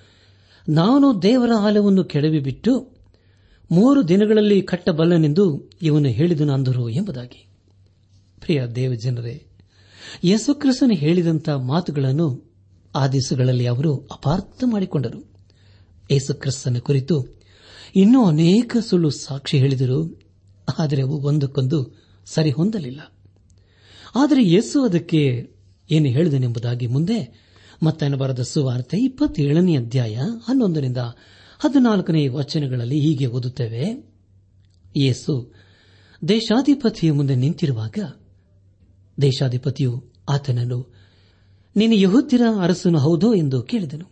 ನಾನು 0.68 1.22
ದೇವರ 1.22 1.50
ಆಲವನ್ನು 1.58 2.04
ಕೆಡವಿಬಿಟ್ಟು 2.04 3.01
ಮೂರು 3.72 4.08
ದಿನಗಳಲ್ಲಿ 4.08 4.62
ಕಟ್ಟಬಲ್ಲನೆಂದು 4.62 5.70
ಇವನು 5.82 6.08
ಹೇಳಿದನು 6.08 6.52
ಅಂದರು 6.52 6.88
ಎಂಬುದಾಗಿ. 6.88 7.46
ಪ್ರಿಯ 8.40 8.66
ದೇವಜನರೇ, 8.66 9.46
ಯೇಸುಕ್ರಿಸ್ತನು 10.24 10.94
ಹೇಳಿದಂಥ 10.94 11.48
ಮಾತುಗಳನ್ನು 11.48 12.26
ಆ 12.94 13.06
ದಿವಸಗಳಲ್ಲಿ 13.06 13.66
ಅವರು 13.66 13.92
ಅಪಾರ್ಥ 13.96 14.64
ಮಾಡಿಕೊಂಡರು. 14.66 15.20
ಯೇಸುಕ್ರಿಸ್ತನ 16.10 16.78
ಕುರಿತು 16.78 17.16
ಇನ್ನೂ 17.96 18.24
ಅನೇಕ 18.24 18.76
ಸುಳ್ಳು 18.80 19.10
ಸಾಕ್ಷಿ 19.10 19.58
ಹೇಳಿದರು, 19.58 20.20
ಆದರೆ 20.78 21.02
ಅವು 21.02 21.16
ಒಂದಕ್ಕೊಂದು 21.22 21.78
ಸರಿ 22.26 22.50
ಹೊಂದಲಿಲ್ಲ 22.50 23.00
ಆದರೆ 24.14 24.42
ಯೇಸು 24.44 24.84
ಅದಕ್ಕೆ 24.84 25.22
ಏನು 25.90 26.06
ಹೇಳಿದನೆಂಬುದಾಗಿ 26.06 26.86
ಮುಂದೆ 26.86 27.18
ಮತ್ತನ 27.82 28.14
ಬರೆದ 28.14 28.42
ಸುವಾರ್ತೆ 28.42 28.96
ಇಪ್ಪತ್ತೇಳನೇ 28.98 29.76
ಅಧ್ಯಾಯ 29.76 30.14
ಹನ್ನೊಂದರಿಂದ 30.48 30.98
ಹದಿನಾಲ್ಕನೇ 31.64 32.28
ವಚನಗಳಲ್ಲಿ 32.28 33.00
ಹೀಗೆ 33.00 33.26
ಓದುತ್ತೇವೆ. 33.26 34.12
ಯೇಸು 34.96 35.54
ದೇಶಾಧಿಪತಿಯ 36.28 37.12
ಮುಂದೆ 37.12 37.34
ನಿಂತಿರುವಾಗ, 37.34 37.98
ದೇಶಾಧಿಪತಿಯು 39.20 40.04
ಆತನನ್ನು, 40.28 40.94
ನೀನು 41.76 41.94
ಯಹುದ್ದಿರ 41.94 42.42
ಅರಸನು 42.62 42.98
ಹೌದೋ 42.98 43.34
ಎಂದು 43.34 43.62
ಕೇಳಿದನು. 43.62 44.10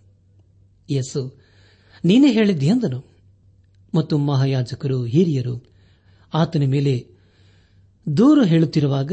ಯೇಸು 0.91 1.41
ನೀನೇ 2.05 2.33
ಹೇಳಿದ್ದಿ 2.33 2.67
ಎಂದನು 2.67 3.05
ಮತ್ತು 3.95 4.19
ಮಹಾಯಾಜಕರು, 4.19 5.05
ಹಿರಿಯರು, 5.05 5.67
ಆತನ 6.35 6.63
ಮೇಲೆ 6.67 7.09
ದೂರು 8.17 8.45
ಹೇಳುತ್ತಿರುವಾಗ 8.45 9.13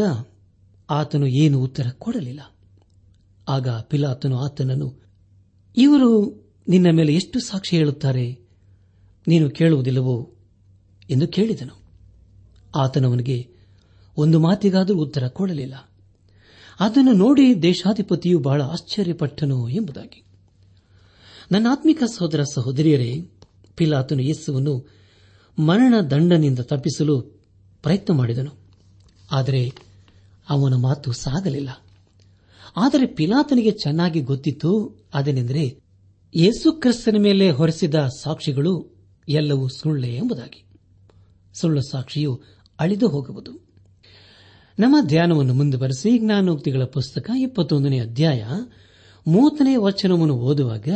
ಆತನು 0.90 1.28
ಏನು 1.28 1.62
ಉತ್ತರ 1.62 1.88
ಕೊಡಲಿಲ್ಲ. 2.00 2.56
ಆಗ 3.50 3.70
ಪಿಲಾತನು 3.70 4.38
ಆತನನ್ನು, 4.40 5.02
ಇವರು 5.78 6.47
ನಿನ್ನ 6.68 6.88
ಮೇಲೆ 6.92 7.14
ಎಷ್ಟು 7.14 7.40
ಸಾಕ್ಷಿ 7.40 7.78
ಹೇಳುತ್ತಾರೆ? 7.78 8.40
ನೀನು 9.28 9.50
ಕೇಳುವುದಿಲ್ಲವೋ 9.50 10.34
ಎಂದು 11.10 11.28
ಕೇಳಿದನು. 11.28 11.82
ಆತನವನಿಗೆ 12.76 13.50
ಒಂದು 14.18 14.40
ಮಾತಿಗಾದರೂ 14.40 14.98
ಉತ್ತರ 14.98 15.28
ಕೊಡಲಿಲ್ಲ. 15.28 15.90
ಅದನ್ನು 16.80 17.12
ನೋಡಿ 17.12 17.62
ದೇಶಾಧಿಪತಿಯು 17.62 18.40
ಬಹಳ 18.40 18.62
ಆಶ್ಚರ್ಯಪಟ್ಟನು 18.62 19.70
ಎಂಬುದಾಗಿ. 19.70 20.24
ನನ್ನ 21.52 21.68
ಆತ್ಮಿಕ 21.72 22.04
ಸಹೋದರ 22.04 22.44
ಸಹೋದರಿಯರೇ, 22.44 23.30
ಪಿಲಾತನು 23.76 24.22
ಯೇಸುವನ್ನು 24.22 24.90
ಮರಣ 25.60 25.94
ದಂಡನಿಂದ 26.10 26.60
ತಪ್ಪಿಸಲು 26.60 27.22
ಪ್ರಯತ್ನ 27.84 28.14
ಮಾಡಿದನು. 28.14 28.52
ಆದರೆ 29.32 29.74
ಅವನ 30.50 30.74
ಮಾತು 30.76 31.12
ಸಾಗಲಿಲ್ಲ. 31.12 31.86
ಆದರೆ 32.78 33.06
ಪಿಲಾತನಿಗೆ 33.06 33.72
ಚೆನ್ನಾಗಿ 33.72 34.22
ಗೊತ್ತಿತ್ತು, 34.22 35.02
ಅದೇನೆಂದರೆ 35.14 35.87
ಯೇಸು 36.38 36.72
ಕ್ರಿಸ್ತನ 36.72 37.16
ಮೇಲೆ 37.20 37.52
ಹೊರಿಸಿದ 37.52 37.96
ಸಾಕ್ಷಿಗಳು 38.22 38.96
ಎಲ್ಲವೂ 39.30 39.68
ಸುಳ್ಳೆ 39.68 40.16
ಎಂಬುದಾಗಿ. 40.16 40.66
ಸುಳ್ಳು 41.54 41.82
ಸಾಕ್ಷಿಯು 41.82 42.42
ಅಳಿದು 42.80 43.08
ಹೋಗುವುದು. 43.08 43.52
ನಮ್ಮ 44.80 44.96
ಧ್ಯಾನವನ್ನು 45.02 45.54
ಮುಂದುವರೆಸಿ 45.54 46.20
ಜ್ಞಾನೋಕ್ತಿಗಳ 46.20 46.84
ಪುಸ್ತಕ 46.84 47.32
ಇಪ್ಪತ್ತೊಂದನೇ 47.40 48.00
ಅಧ್ಯಾಯ 48.00 48.46
ಮೂವತ್ತನೇ 49.28 49.76
ವಚನವನ್ನು 49.76 50.34
ಓದುವಾಗ, 50.34 50.88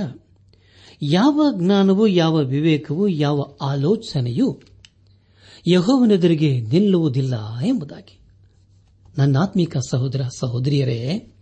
ಯಾವ 1.01 1.45
ಜ್ಞಾನವೂ, 1.59 2.07
ಯಾವ 2.07 2.37
ವಿವೇಕವೂ, 2.37 3.07
ಯಾವ 3.07 3.57
ಆಲೋಚನೆಯೂ 3.61 4.61
ಯಹೋವನೆದುರಿಗೆ 5.67 6.61
ನಿಲ್ಲುವುದಿಲ್ಲ 6.61 7.59
ಎಂಬುದಾಗಿ. 7.65 8.19
ನನ್ನಾತ್ಮಿಕ 9.17 9.77
ಸಹೋದರ 9.77 10.21
ಸಹೋದರಿಯರೇ, 10.39 11.33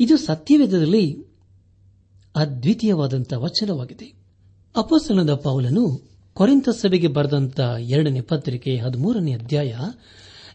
ಇದು 0.00 0.16
ಸತ್ಯವೇದದಲ್ಲಿ 0.16 1.33
ಅದ್ವಿತೀಯವಾದಂತಹ 2.36 3.42
ವಚನವಾಗಿದೆ. 3.42 4.14
ಅಪಸನದ 4.76 5.34
ಪೌಲನು 5.34 6.02
ಕೊರೆಂತ 6.34 6.68
ಸಭೆಗೆ 6.68 7.08
ಬರೆದಂತ 7.08 7.60
ಎರಡನೇ 7.80 8.20
ಪತ್ರಿಕೆ 8.20 8.76
ಹದಿಮೂರನೇ 8.76 9.32
ಅಧ್ಯಾಯ 9.32 9.76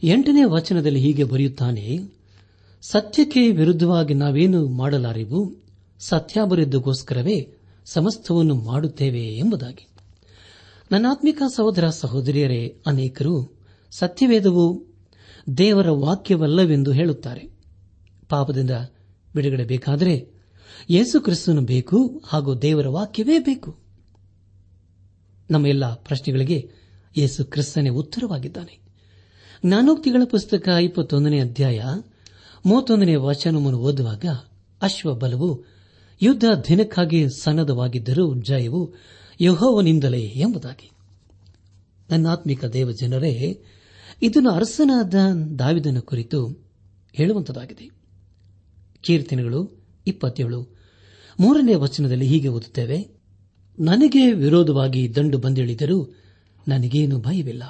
ಎಂಟನೇ 0.03 0.43
ವಚನದಲ್ಲಿ 0.43 1.00
ಹೀಗೆ 1.00 1.24
ಬರೆಯುತ್ತಾನೆ, 1.24 2.00
ಸತ್ಯಕ್ಕೆ 2.81 3.51
ವಿರುದ್ಧವಾಗಿ 3.51 4.13
ನಾವೇನು 4.13 4.67
ಮಾಡಲಾರೆವು? 4.67 5.55
ಸತ್ಯಾಭಿವೃದ್ಧಿಗೋಸ್ಕರವೇ 6.00 7.53
ಸಮಸ್ತವನ್ನು 7.86 8.55
ಮಾಡುತ್ತೇವೆ 8.55 9.21
ಎಂಬುದಾಗಿ. 9.21 9.88
ನನ್ನಾತ್ಮಿಕ 10.91 11.41
ಸಹೋದರ 11.55 11.89
ಸಹೋದರಿಯರೇ, 11.89 12.81
ಅನೇಕರು 12.86 13.57
ಸತ್ಯವೇದವು 13.91 14.83
ದೇವರ 15.57 15.89
ವಾಕ್ಯವಲ್ಲವೆಂದು 15.89 16.91
ಹೇಳುತ್ತಾರೆ. 16.91 17.50
ಪಾಪದಿಂದ 18.29 18.71
ಬಿಡುಗಡೆ 19.36 19.63
ಬೇಕಾದರೆ 19.63 20.38
ಯೇಸು 20.89 21.21
ಕ್ರಿಸ್ತನು 21.21 21.62
ಬೇಕು 21.62 22.21
ಹಾಗೂ 22.27 22.55
ದೇವರ 22.55 22.88
ವಾಕ್ಯವೇ 22.88 23.39
ಬೇಕು. 23.39 23.77
ನಮ್ಮ 25.51 25.67
ಎಲ್ಲ 25.67 25.93
ಪ್ರಶ್ನೆಗಳಿಗೆ 25.93 26.71
ಯೇಸು 27.17 27.45
ಕ್ರಿಸ್ತನೇ 27.45 27.89
ಉತ್ತರವಾಗಿದ್ದಾನೆ. 27.89 28.79
ಜ್ಞಾನೋಕ್ತಿಗಳ 29.65 30.21
ಪುಸ್ತಕ 30.25 30.67
ಇಪ್ಪತ್ತೊಂದನೇ 30.67 31.39
ಅಧ್ಯಾಯ 31.39 31.81
ಮೂವತ್ತೊಂದನೇ 32.65 33.15
ವಚನವನ್ನು 33.15 33.79
ಓದುವಾಗ 33.79 34.25
ಅಶ್ವಬಲವು 34.81 35.65
ಯುದ್ಧ 36.21 36.43
ದಿನಕ್ಕಾಗಿ 36.67 37.25
ಸನ್ನದವಾಗಿದ್ದರೂ 37.41 38.36
ಜಯವು 38.36 38.93
ಯಹೋವನಿಂದಲೇ 39.41 40.21
ಎಂಬುದಾಗಿ. 40.21 40.91
ನನ್ನಾತ್ಮಿಕ 42.09 42.65
ದೇವಜನರೇ 42.65 43.63
ಇದನ್ನು 44.21 44.51
ಅರಸನಾದ 44.51 45.13
ದಾವಿದನ 45.59 46.00
ಕುರಿತು 46.00 46.65
ಹೇಳುವಂತದಾಗಿದೆ. 47.13 47.89
ಕೀರ್ತನೆಗಳು 49.01 49.78
ಇಪ್ಪತ್ತೇಳು. 50.08 50.60
ಮೂರನೇ 51.39 51.75
ವಚನದಲ್ಲಿ 51.75 52.27
ಹೀಗೆ 52.27 52.48
ಓದುತ್ತೇವೆ, 52.48 53.10
ನನಗೆ 53.79 54.32
ವಿರೋಧವಾಗಿ 54.32 55.15
ದಂಡು 55.15 55.38
ಬಂದಿಳಿದರೂ 55.38 56.15
ನನಗೇನು 56.68 57.20
ಭಯವಿಲ್ಲ. 57.20 57.63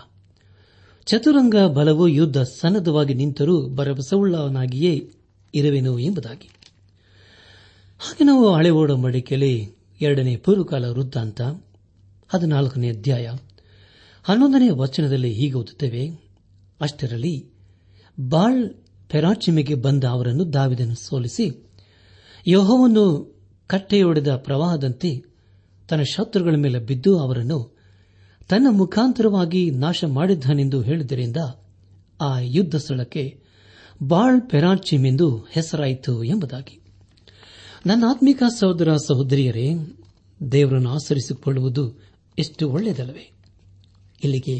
ಚತುರಂಗ 1.05 1.55
ಬಲವು 1.55 2.07
ಯುದ್ಧ 2.07 2.37
ಸನ್ನದ್ಧವಾಗಿ 2.37 3.13
ನಿಂತರೂ 3.13 3.69
ಭರವಸೆವುಳ್ಳವನಾಗಿಯೇ 3.75 5.11
ಇರುವೆನು 5.53 5.99
ಎಂಬುದಾಗಿ. 5.99 6.49
ಹಾಗೆ 7.99 8.23
ನಾವು 8.23 8.55
ಹಳೆ 8.55 8.71
ಮಡಿಕೆಯಲ್ಲಿ 8.95 9.69
ಎರಡನೇ 10.01 10.35
ಪೂರ್ವಕಾಲ 10.35 10.85
ವೃತ್ತಾಂತ, 10.85 11.41
ಹದಿನಾಲ್ಕನೇ 12.29 12.89
ಅಧ್ಯಾಯ, 12.89 13.27
ಹನ್ನೊಂದನೇ 14.23 14.69
ವಚನದಲ್ಲಿ 14.69 15.33
ಹೀಗೆ 15.33 15.53
ಓದುತ್ತೇವೆ, 15.53 16.03
ಅಷ್ಟರಲ್ಲಿ 16.81 17.45
ಬಾಳ್ 18.19 18.69
ಪೆರಾಚಿಮೆಗೆ 19.09 19.75
ಬಂದ 19.75 20.03
ಅವರನ್ನು 20.03 20.53
ದಾವಿದನು 20.53 20.95
ಸೋಲಿಸಿ 20.95 21.68
ಯೋಹವನ್ನು 22.49 23.39
ಕಟ್ಟೆಯೊಡೆದ 23.67 24.35
ಪ್ರವಾಹದಂತೆ 24.35 25.23
ತನ್ನ 25.89 26.01
ಶತ್ರುಗಳ 26.01 26.55
ಮೇಲೆ 26.55 26.79
ಬಿದ್ದು 26.79 27.19
ಅವರನ್ನು 27.19 27.77
ತನ್ನ 28.49 28.67
ಮುಖಾಂತರವಾಗಿ 28.69 29.71
ನಾಶ 29.71 30.03
ಮಾಡಿದ್ದಾನೆಂದು 30.05 30.81
ಹೇಳಿದ್ದರಿಂದ 30.81 31.37
ಆ 32.21 32.39
ಯುದ್ಧ 32.39 32.75
ಸ್ಥಳಕ್ಕೆ 32.75 33.39
ಬಾಳ್ 34.03 34.41
ಪೆರಾಚಿಮ್ 34.41 35.05
ಎಂದು 35.05 35.47
ಹೆಸರಾಯಿತು 35.51 36.23
ಎಂಬುದಾಗಿ. 36.23 36.81
ನನ್ನ 37.85 38.03
ಆತ್ಮಿಕ 38.09 38.43
ಸಹೋದರ 38.59 38.95
ಸಹೋದರಿಯರೇ, 38.95 39.73
ದೇವರನ್ನು 40.51 40.89
ಆಚರಿಸಿಕೊಳ್ಳುವುದು 40.89 42.01
ಎಷ್ಟು 42.39 42.69
ಒಳ್ಳೆಯದಲ್ಲವೇ? 42.69 43.31
ಇಲ್ಲಿಗೆ 44.23 44.59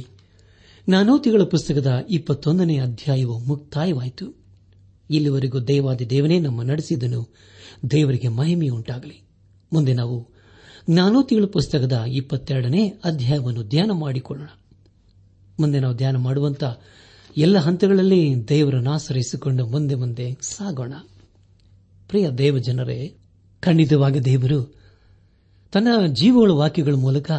ಜ್ಞಾನೋತಿಗಳ 0.89 1.41
ಪುಸ್ತಕದ 1.43 2.05
ಇಪ್ಪತ್ತೊಂದನೇ 2.09 2.77
ಅಧ್ಯಾಯವು 2.77 3.39
ಮುಕ್ತಾಯವಾಯಿತು. 3.39 4.39
ಇಲ್ಲಿವರೆಗೂ 5.09 5.59
ದೇವಾದಿ 5.59 6.09
ದೇವನೇ 6.09 6.39
ನಮ್ಮ 6.39 6.61
ನಡೆಸಿದನು 6.61 7.49
ದೇವರಿಗೆ 7.91 8.27
ಮಹಿಮೆಯುಂಟಾಗಲಿ 8.27 9.21
ಮುಂದೆ 9.73 9.93
ನಾವು 9.93 10.27
ಜ್ಞಾನೋತಿಗಳು 10.89 11.47
ಪುಸ್ತಕದ 11.47 12.03
ಇಪ್ಪತ್ತೆರಡನೇ 12.07 12.93
ಅಧ್ಯಾಯವನ್ನು 13.05 13.63
ಧ್ಯಾನ 13.63 13.91
ಮಾಡಿಕೊಳ್ಳೋಣ. 13.91 14.47
ಮುಂದೆ 15.59 15.79
ನಾವು 15.79 15.95
ಧ್ಯಾನ 15.95 16.17
ಮಾಡುವಂತಹ 16.17 16.81
ಎಲ್ಲ 17.37 17.57
ಹಂತಗಳಲ್ಲಿ 17.57 18.47
ದೇವರನ್ನು 18.47 18.91
ಆಶ್ರಯಿಸಿಕೊಂಡು 18.91 19.67
ಮುಂದೆ 19.67 19.95
ಮುಂದೆ 19.95 20.37
ಸಾಗೋಣ. 20.41 20.93
ಪ್ರಿಯ 22.07 22.29
ದೇವ 22.29 22.57
ಜನರೇ 22.57 23.17
ಖಂಡಿತವಾಗಿ 23.61 24.19
ದೇವರು 24.19 24.75
ತನ್ನ 25.71 26.05
ಜೀವಗಳ 26.05 26.51
ವಾಕ್ಯಗಳ 26.51 26.93
ಮೂಲಕ 26.93 27.31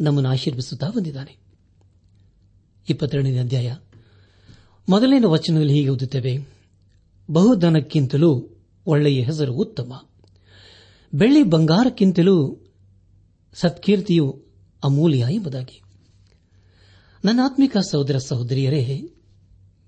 ನಮ್ಮನ್ನು 0.00 0.30
ಆಶೀರ್ವಿಸುತ್ತಾ 0.30 0.90
ಬಂದಿದ್ದಾನೆ. 0.90 1.36
ಇಪ್ಪತ್ತೆರಡನೇ 2.88 3.38
ಅಧ್ಯಾಯ. 3.38 3.76
ಮೊದಲನೇ 4.88 5.24
ವಚನದಲ್ಲಿ 5.26 5.72
ಹೀಗೆ 5.72 5.88
ಓದುತ್ತೇವೆ. 5.88 6.48
ಬಹುಧನಕ್ಕಿಂತಲೂ 7.30 8.51
ಒಳ್ಳೆಯ 8.86 9.22
ಹೆಸರು 9.22 9.52
ಉತ್ತಮ. 9.52 10.08
ಬೆಳ್ಳಿ 11.14 11.42
ಬಂಗಾರಕ್ಕಿಂತಲೂ 11.42 12.58
ಸತ್ಕೀರ್ತಿಯು 13.54 14.44
ಅಮೂಲ್ಯ 14.84 15.26
ಎಂಬುದಾಗಿ. 15.30 15.82
ನನ್ನ 17.24 17.40
ಆತ್ಮಿಕ 17.44 17.76
ಸಹೋದರ 17.76 18.18
ಸಹೋದರಿಯರೇ, 18.18 19.10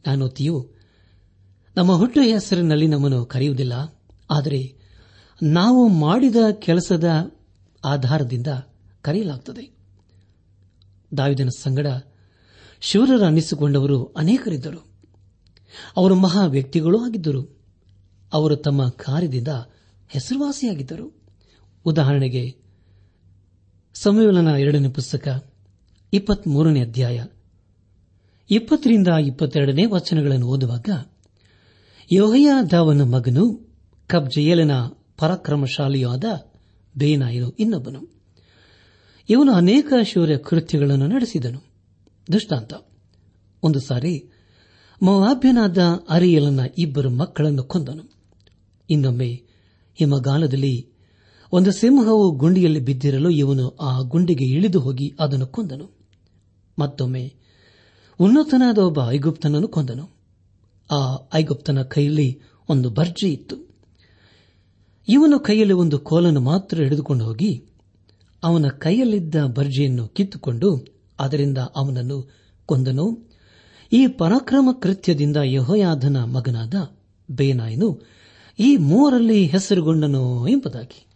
ನಾನೋತಿಯು, 0.06 0.70
ನಮ್ಮ 1.76 1.92
ಹುಟ್ಟು 1.92 2.20
ಹೆಸರಿನಲ್ಲಿ 2.20 2.86
ನಮ್ಮನ್ನು 2.86 3.26
ಕರೆಯುವುದಿಲ್ಲ, 3.26 4.02
ಆದರೆ 4.30 4.76
ನಾವು 5.42 5.88
ಮಾಡಿದ 5.88 6.36
ಕೆಲಸದ 6.52 7.34
ಆಧಾರದಿಂದ 7.84 8.46
ಕರೆಯಲಾಗುತ್ತದೆ 9.02 9.74
ದಾವಿದನ 11.16 11.48
ಸಂಗಡ 11.48 11.86
ಶೂರರ 12.80 13.24
ಅನ್ನಿಸಿಕೊಂಡವರು 13.24 14.04
ಅನೇಕರಿದ್ದರು. 14.04 14.86
ಅವರು 15.96 16.14
ಮಹಾ 16.14 16.46
ವ್ಯಕ್ತಿಗಳೂ 16.46 16.98
ಆಗಿದ್ದರು. 16.98 17.63
ಅವರು 18.34 18.56
ತಮ್ಮ 18.56 18.88
ಕಾರ್ಯದಿಂದ 18.88 19.48
ಹೆಸರುವಾಸಿಯಾಗಿದ್ದರು. 20.08 21.22
ಉದಾಹರಣೆಗೆ 21.84 22.56
ಸಂಮೇಳನ 23.94 24.48
ಎರಡನೇ 24.58 24.88
ಪುಸ್ತಕ, 24.88 25.52
ಇಪ್ಪತ್ಮೂರನೇ 26.12 26.80
ಅಧ್ಯಾಯ. 26.80 27.24
ಇಪ್ಪತ್ತರಿಂದ 28.50 29.08
ಇಪ್ಪತ್ತೆರಡನೇ 29.08 29.84
ವಚನಗಳನ್ನು 29.84 30.46
ಓದುವಾಗ, 30.46 30.88
ಯೋಹಯಾದಾವನ 32.12 33.02
ಮಗನು 33.02 33.68
ಕಬ್ಜಯೇಲನ 34.08 34.70
ಪರಾಕ್ರಮಶಾಲಿಯಾದ 35.18 36.24
ಬೇನಾಯನು 36.98 37.50
ಇನ್ನೊಬ್ಬನು. 37.50 38.14
ಇವನು 39.28 39.52
ಅನೇಕ 39.52 39.92
ಶೌರ್ಯ 40.02 40.38
ಕೃತ್ಯಗಳನ್ನು 40.38 41.06
ನಡೆಸಿದನು. 41.06 41.62
ದೃಷ್ಟಾಂತ, 42.32 42.74
ಒಂದು 43.62 43.80
ಸಾರಿ 43.80 44.30
ಮವಾಭ್ಯನಾದ 45.02 45.78
ಅರಿಯಲನ 46.08 46.60
ಇಬ್ಬರು 46.78 47.10
ಮಕ್ಕಳನ್ನು 47.10 47.64
ಕೊಂದನು. 47.64 48.13
ಇನ್ನೊಮ್ಮೆ 48.90 49.42
ಹಿಮಗಾಲದಲ್ಲಿ 49.94 50.88
ಒಂದು 51.52 51.72
ಸಿಂಹವು 51.72 52.30
ಗುಂಡಿಯಲ್ಲಿ 52.30 52.80
ಬಿದ್ದಿರಲು 52.80 53.30
ಇವನು 53.30 53.68
ಆ 53.68 54.00
ಗುಂಡಿಗೆ 54.00 54.44
ಇಳಿದು 54.44 54.80
ಹೋಗಿ 54.80 55.14
ಅದನ್ನು 55.20 55.46
ಕೊಂದನು. 55.46 55.90
ಮತ್ತೊಮ್ಮೆ 56.78 57.34
ಉನ್ನತನಾದ 58.20 58.78
ಒಬ್ಬ 58.78 58.98
ಐಗುಪ್ತನನ್ನು 59.08 59.68
ಕೊಂದನು. 59.68 60.10
ಆ 60.90 61.28
ಐಗುಪ್ತನ 61.34 61.82
ಕೈಯಲ್ಲಿ 61.82 62.40
ಒಂದು 62.68 62.90
ಬರ್ಜಿ 62.90 63.28
ಇತ್ತು. 63.28 63.56
ಇವನು 65.08 65.38
ಕೈಯಲ್ಲಿ 65.38 65.74
ಒಂದು 65.74 65.98
ಕೋಲನ್ನು 65.98 66.40
ಮಾತ್ರ 66.40 66.76
ಹಿಡಿದುಕೊಂಡು 66.76 67.24
ಹೋಗಿ 67.24 67.64
ಅವನ 68.42 68.68
ಕೈಯಲ್ಲಿದ್ದ 68.68 69.34
ಬರ್ಜಿಯನ್ನು 69.44 70.08
ಕಿತ್ತುಕೊಂಡು 70.08 70.86
ಅದರಿಂದ 71.20 71.58
ಅವನನ್ನು 71.58 72.34
ಕೊಂದನು. 72.66 73.30
ಈ 73.92 74.06
ಪರಾಕ್ರಮ 74.06 74.68
ಕೃತ್ಯದಿಂದ 74.82 75.36
ಯಹೋಯಾಧನ 75.44 76.24
ಮಗನಾದ 76.24 76.74
ಬೇನಾಯನು 77.30 78.14
ಈ 78.58 78.76
ಮೂವರಲ್ಲಿ 78.76 79.46
ಹೆಸರುಗೊಂಡನು 79.46 80.48
ಎಂಬುದಾಗಿ. 80.48 81.06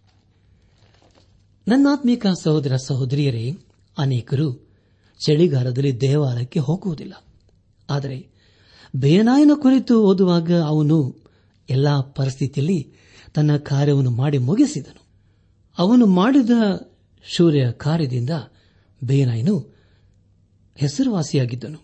ನನ್ನಾತ್ಮೀಕ 1.69 2.27
ಸಹೋದರ 2.43 2.77
ಸಹೋದರಿಯರೇ, 2.77 3.57
ಅನೇಕರು 3.99 4.69
ಚಳಿಗಾಲದಲ್ಲಿ 5.27 6.01
ದೇವಾಲಯಕ್ಕೆ 6.01 6.61
ಹೋಗುವುದಿಲ್ಲ. 6.61 7.25
ಆದರೆ 7.91 8.29
ಬೇನಾಯನ 8.97 9.51
ಕುರಿತು 9.55 10.03
ಓದುವಾಗ 10.03 10.53
ಅವನು 10.53 11.25
ಎಲ್ಲಾ 11.71 12.01
ಪರಿಸ್ಥಿತಿಯಲ್ಲಿ 12.01 12.93
ತನ್ನ 13.35 13.57
ಕಾರ್ಯವನ್ನು 13.57 14.11
ಮಾಡಿ 14.11 14.39
ಮುಗಿಸಿದನು. 14.39 15.03
ಅವನು 15.79 16.07
ಮಾಡಿದ 16.07 16.51
ಶೂರ್ಯ 17.23 17.73
ಕಾರ್ಯದಿಂದ 17.73 18.31
ಬೇನಾಯನು 19.05 19.75
ಹೆಸರುವಾಸಿಯಾಗಿದ್ದನು. 20.77 21.79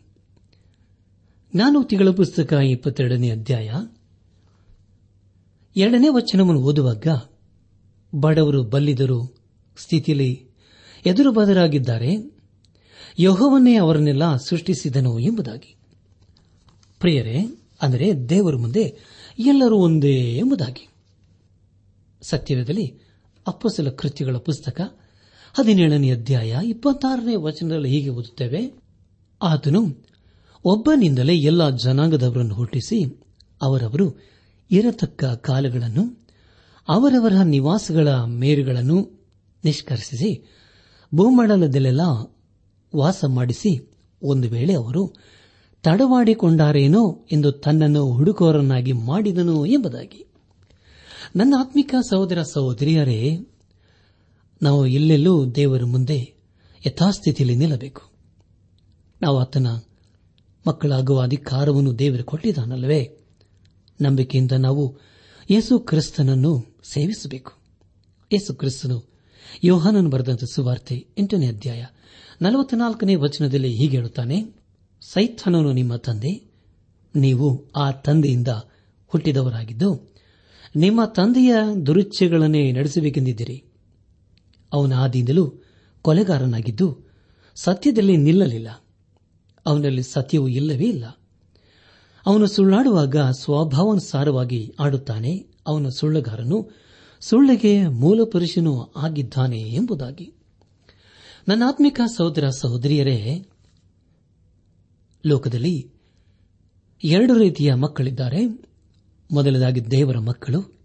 ಜ್ಞಾನೋಕ್ತಿಗಳ 1.54 2.10
ಪುಸ್ತಕ 2.10 2.52
ಇಪ್ಪತ್ತೆರಡನೇ 2.52 3.30
ಅಧ್ಯಾಯ 3.30 3.70
ಎರಡನೇ 5.76 6.08
ವಚನವನ್ನು 6.08 6.60
ಓದುವಾಗ 6.60 7.06
ಬಡವರು 8.14 8.64
ಬಲ್ಲಿದರು, 8.64 9.36
ಸ್ಥಿತಿಲಿ 9.76 10.46
ಎದುರು 11.06 11.32
ಬದರಾಗಿದ್ದಾರೆ 11.32 12.10
ಯಹೋವನ್ನೇ 13.18 13.74
ಅವರನ್ನೆಲ್ಲ 13.74 14.36
ಸೃಷ್ಟಿಸಿದನು 14.36 15.18
ಎಂಬುದಾಗಿ. 15.18 15.76
ಪ್ರಿಯರೇ, 17.00 17.38
ಅಂದರೆ 17.82 18.28
ದೇವರ 18.28 18.56
ಮುಂದೆ 18.56 18.84
ಎಲ್ಲರೂ 19.38 19.76
ಒಂದೇ 19.76 20.36
ಎಂಬುದಾಗಿ. 20.36 20.88
ಸತ್ಯವೇದಲ್ಲಿ 22.22 22.86
ಅಪ್ಪಸಲ 23.46 23.88
ಕೃತ್ಯಗಳ 23.90 24.36
ಪುಸ್ತಕ 24.36 24.80
ಹದಿನೇಳನೇ 25.54 26.10
ಅಧ್ಯಾಯ 26.10 26.56
ಇಪ್ಪತ್ತಾರನೇ 26.64 27.34
ವಚನದಲ್ಲಿ 27.36 27.88
ಹೀಗೆ 27.88 28.08
ಓದುತ್ತೇವೆ, 28.08 28.72
ಆತನು 29.42 29.82
ಒಬ್ಬನಿಂದಲೇ 30.64 31.34
ಎಲ್ಲ 31.36 31.70
ಜನಾಂಗದವರನ್ನು 31.70 32.54
ಹುಟ್ಟಿಸಿ 32.54 33.04
ಅವರವರು 33.62 34.34
ಇರತಕ್ಕ 34.70 35.24
ಕಾಲಗಳನ್ನು, 35.24 36.26
ಅವರವರ 36.88 37.32
ನಿವಾಸಗಳ 37.44 38.08
ಮೇರುಗಳನ್ನು 38.14 39.28
ನಿಷ್ಕರ್ಷಿಸಿ, 39.64 40.52
ಭೂಮಂಡಲದಲ್ಲೆಲ್ಲ 41.14 42.00
ವಾಸ 42.96 43.24
ಮಾಡಿಸಿ, 43.28 43.92
ಒಂದು 44.22 44.48
ವೇಳೆ 44.48 44.74
ಅವರು 44.74 45.14
ತಡವಾಡಿಕೊಂಡಾರೇನೋ 45.82 47.26
ಎಂದು 47.32 47.52
ತನ್ನನ್ನು 47.52 48.12
ಹುಡುಕೋರನ್ನಾಗಿ 48.12 48.92
ಮಾಡಿದನು 48.92 49.66
ಎಂಬುದಾಗಿ. 49.66 50.26
ನನ್ನ 51.36 51.54
ಆತ್ಮಿಕ 51.58 51.94
ಸಹೋದರ 52.10 52.42
ಸಹೋದರಿಯರೇ, 52.42 53.38
ನಾವು 54.62 54.86
ಎಲ್ಲೆಲ್ಲೂ 54.86 55.46
ದೇವರ 55.46 55.84
ಮುಂದೆ 55.84 56.34
ಯಥಾಸ್ಥಿತಿಯಲ್ಲಿ 56.86 57.56
ನಿಲ್ಲಬೇಕು. 57.56 58.02
ನಾವು 59.22 59.38
ಆತನ 59.38 59.66
ಮಕ್ಕಳಾಗುವ 60.68 61.20
ಅಧಿಕಾರವನ್ನು 61.20 61.98
ದೇವರು 61.98 62.24
ಕೊಟ್ಟಿದ್ದಾನಲ್ಲವೇ? 62.24 63.23
ನಂಬಿಕೆಯಿಂದ 64.00 64.52
ನಾವು 64.52 64.98
ಯೇಸು 65.50 65.78
ಕ್ರಿಸ್ತನನ್ನು 65.78 66.66
ಸೇವಿಸಬೇಕು. 66.84 67.52
ಯೇಸು 68.32 68.54
ಕ್ರಿಸ್ತನು 68.54 69.04
ಯೋಹಾನನು 69.64 70.10
ಬರೆದಂತ 70.10 70.44
ಸುವಾರ್ತೆ 70.44 71.06
ಎಂಟನೇ 71.18 71.46
ಅಧ್ಯಾಯ 71.46 71.84
ನಲವತ್ನಾಲ್ಕನೇ 72.42 73.14
ವಚನದಲ್ಲಿ 73.14 73.74
ಹೀಗೆ 73.76 73.96
ಹೇಳುತ್ತಾನೆ 73.96 74.64
ಸೈಥನನು 75.00 75.72
ನಿಮ್ಮ 75.72 75.96
ತಂದೆ, 75.96 76.50
ನೀವು 77.16 77.70
ಆ 77.76 77.90
ತಂದೆಯಿಂದ 77.90 78.48
ಹುಟ್ಟಿದವರಾಗಿದ್ದು, 79.06 80.14
ನಿಮ್ಮ 80.76 81.04
ತಂದೆಯ 81.04 81.54
ದುರುಚ್ಛೆಗಳನ್ನೇ 81.86 82.72
ನಡೆಸಬೇಕೆಂದಿದ್ದೀರಿ. 82.72 83.64
ಅವನ 84.72 84.92
ಆದಿಯಿಂದಲೂ 84.92 85.54
ಕೊಲೆಗಾರನಾಗಿದ್ದು, 86.02 86.98
ಸತ್ಯದಲ್ಲಿ 87.54 88.16
ನಿಲ್ಲಲಿಲ್ಲ. 88.16 88.84
ಅವನಲ್ಲಿ 89.66 90.02
ಸತ್ಯವೂ 90.02 90.48
ಇಲ್ಲವೇ 90.48 90.84
ಇಲ್ಲ. 90.84 91.04
ಅವನು 92.26 92.46
ಸುಳ್ಳಾಡುವಾಗ 92.46 93.16
ಸ್ವಭಾವಾನುಸಾರವಾಗಿ 93.16 94.74
ಆಡುತ್ತಾನೆ. 94.80 95.46
ಅವನು 95.66 95.90
ಸುಳ್ಳುಗಾರನು 95.90 96.70
ಸುಳ್ಳಿಗೆ 97.20 97.88
ಮೂಲ 97.88 98.20
ಪುರುಷನು 98.24 98.92
ಆಗಿದ್ದಾನೆ 98.96 99.58
ಎಂಬುದಾಗಿ. 99.58 100.34
ನನ್ನಾತ್ಮಿಕ 101.48 102.00
ಸಹೋದರ 102.16 102.48
ಸಹೋದರಿಯರೇ, 102.48 103.46
ಲೋಕದಲ್ಲಿ 105.26 105.90
ಎರಡು 107.04 107.38
ರೀತಿಯ 107.38 107.74
ಮಕ್ಕಳಿದ್ದಾರೆ. 107.74 108.46
ಮೊದಲದಾಗಿ 109.32 109.90
ದೇವರ 109.90 110.18
ಮಕ್ಕಳು, 110.18 110.78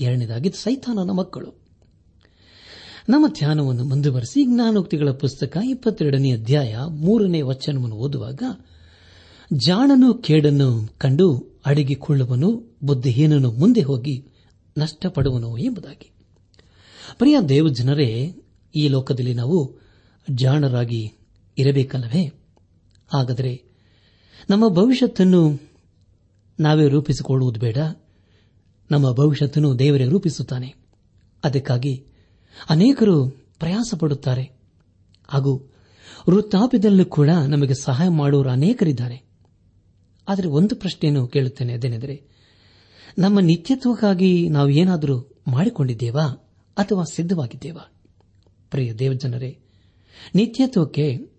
ಎರಡನೇದಾಗಿ 0.00 0.50
ಸೈತಾನನ 0.50 1.10
ಮಕ್ಕಳು. 1.10 1.62
ನಮ್ಮ 3.08 3.26
ಧ್ಯಾನವನ್ನು 3.26 3.84
ಮುಂದುವರೆಸಿ 3.84 4.44
ಜ್ಞಾನೋಕ್ತಿಗಳ 4.44 5.10
ಪುಸ್ತಕ 5.10 5.56
ಇಪ್ಪತ್ತೆರಡನೇ 5.64 6.32
ಅಧ್ಯಾಯ 6.32 6.76
ಮೂರನೇ 6.88 7.42
ವಚನವನ್ನು 7.42 7.96
ಓದುವಾಗ 7.96 8.42
ಜಾಣನು 9.52 10.14
ಕೇಡನ್ನು 10.14 10.94
ಕಂಡು 10.98 11.60
ಅಡಗಿಕೊಳ್ಳುವನು, 11.66 12.76
ಬುದ್ಧಿಹೀನನು 12.84 13.52
ಮುಂದೆ 13.52 13.82
ಹೋಗಿ 13.82 14.26
ನಷ್ಟಪಡುವನು 14.78 15.58
ಎಂಬುದಾಗಿ. 15.58 16.10
ಪ್ರಿಯ 17.18 17.40
ದೇವಜನರೇ, 17.48 18.34
ಈ 18.76 18.88
ಲೋಕದಲ್ಲಿ 18.88 19.34
ನಾವು 19.34 19.80
ಜಾಣರಾಗಿ 20.30 21.12
ಇರಬೇಕಲ್ಲವೇ? 21.58 22.32
ಹಾಗಾದರೆ 23.12 23.64
ನಮ್ಮ 24.50 24.68
ಭವಿಷ್ಯತ್ತನ್ನು 24.68 25.58
ನಾವೇ 26.60 26.88
ರೂಪಿಸಿಕೊಳ್ಳುವುದು 26.88 27.60
ಬೇಡ. 27.60 27.76
ನಮ್ಮ 28.90 29.12
ಭವಿಷ್ಯತ್ತನ್ನು 29.12 29.78
ದೇವರೇ 29.78 30.04
ರೂಪಿಸುತ್ತಾನೆ. 30.04 30.74
ಅದಕ್ಕಾಗಿ 31.44 32.04
ಅನೇಕರು 32.70 33.28
ಪ್ರಯಾಸ 33.58 33.94
ಪಡುತ್ತಾರೆ 33.98 34.60
ಹಾಗೂ 35.28 35.72
ವೃತ್ತಾಪ್ಯದಲ್ಲೂ 36.30 37.04
ಕೂಡ 37.04 37.28
ನಮಗೆ 37.28 37.74
ಸಹಾಯ 37.74 38.08
ಮಾಡುವವರು 38.08 38.50
ಅನೇಕರಿದ್ದಾರೆ. 38.50 39.31
ಆದರೆ 40.28 40.48
ಒಂದು 40.48 40.76
ಪ್ರಶ್ನೆಯನ್ನು 40.76 41.26
ಕೇಳುತ್ತೇನೆ, 41.26 41.72
ಅದೇನೆಂದರೆ, 41.72 42.22
ನಮ್ಮ 43.18 43.40
ನಿತ್ಯತ್ವಕ್ಕಾಗಿ 43.40 44.48
ನಾವು 44.48 44.68
ಏನಾದರೂ 44.68 45.42
ಮಾಡಿಕೊಂಡಿದ್ದೇವಾ 45.48 46.22
ಅಥವಾ 46.78 47.04
ಸಿದ್ಧವಾಗಿದ್ದೇವಾ? 47.04 47.92
ಪ್ರಿಯ 48.70 48.92
ದೇವಜನರೇ, 48.92 49.58
ನಿತ್ಯತ್ವಕ್ಕೆ 50.34 51.32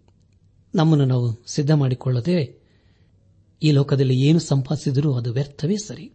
ನಮ್ಮನ್ನು 0.76 1.06
ನಾವು 1.06 1.44
ಸಿದ್ಧ 1.48 1.72
ಮಾಡಿಕೊಳ್ಳದೆ 1.72 2.64
ಈ 3.64 3.72
ಲೋಕದಲ್ಲಿ 3.72 4.16
ಏನು 4.16 4.40
ಸಂಪಾದಿಸಿದರೂ 4.40 5.14
ಅದು 5.14 5.34
ವ್ಯರ್ಥವೇ 5.34 5.78
ಸರಿ. 5.78 6.12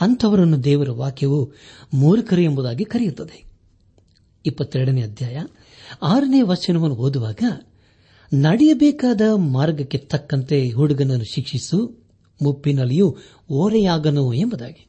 ಅಂಥವರನ್ನು 0.00 0.64
ದೇವರ 0.64 0.90
ವಾಕ್ಯವು 0.90 1.52
ಮೂರ್ಖರು 1.94 2.40
ಎಂಬುದಾಗಿ 2.40 2.84
ಕರೆಯುತ್ತದೆ. 2.84 3.44
ಇಪ್ಪತ್ತೆರಡನೇ 4.46 5.02
ಅಧ್ಯಾಯ 5.02 5.38
ಆರನೇ 6.02 6.42
ವಚನವನ್ನು 6.42 6.96
ಓದುವಾಗ 6.96 7.42
ನಡೆಯಬೇಕಾದ 8.34 9.20
ಮಾರ್ಗಕ್ಕೆ 9.36 9.98
ತಕ್ಕಂತೆ 9.98 10.70
ಹುಡುಗನನ್ನು 10.70 11.24
ಶಿಕ್ಷಿಸು, 11.24 12.02
ಮುಪ್ಪಿನಲ್ಲಿಯೂ 12.42 13.16
ಓರೆಯಾಗನು 13.50 14.32
ಎಂಬುದಾಗಿ. 14.32 14.86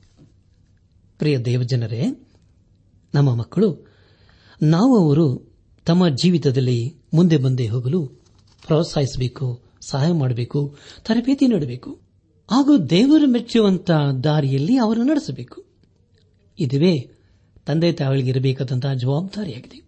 ಪ್ರಿಯ 1.17 1.37
ದೇವಜನರೇ, 1.37 2.27
ನಮ್ಮ 3.15 3.35
ಮಕ್ಕಳು, 3.35 3.87
ನಾವು 4.61 4.97
ಅವರು 4.97 5.55
ತಮ್ಮ 5.85 6.09
ಜೀವಿತದಲ್ಲಿ 6.09 6.95
ಮುಂದೆ 7.13 7.37
ಬಂದೇ 7.37 7.67
ಹೋಗಲು 7.67 8.07
ಪ್ರೋತ್ಸಾಹಿಸಬೇಕು, 8.65 9.61
ಸಹಾಯ 9.81 10.11
ಮಾಡಬೇಕು, 10.11 10.77
ತರಬೇತಿ 11.05 11.47
ನೀಡಬೇಕು, 11.47 11.99
ಹಾಗೂ 12.51 12.77
ದೇವರು 12.77 13.27
ಮೆಚ್ಚುವಂತ 13.27 13.91
ದಾರಿಯಲ್ಲಿ 14.23 14.77
ಅವರನ್ನು 14.77 15.13
ನಡೆಸಬೇಕು. 15.13 15.65
ಇದುವೇ 16.59 17.11
ತಂದೆ 17.65 17.91
ತಾಯಿಗಳಿಗೆ 17.91 18.29
ಇರಬೇಕಾದಂತಹ 18.29 18.93
ಜವಾಬ್ದಾರಿಯಾಗಿದೆ. 18.93 19.82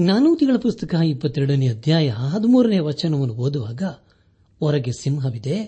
ಜ್ಞಾನೋತಿಗಳ 0.00 0.56
ಪುಸ್ತಕ 0.56 0.94
ಇಪ್ಪತ್ತೆರಡನೇ 1.04 1.68
ಅಧ್ಯಾಯ 1.68 2.08
ಹದಿಮೂರನೇ 2.08 2.78
ವಚನವನ್ನು 2.78 3.34
ಓದುವಾಗ 3.34 3.82
ಹೊರಗೆ 4.60 4.92
ಸಿಂಹವಿದೆ, 4.92 5.64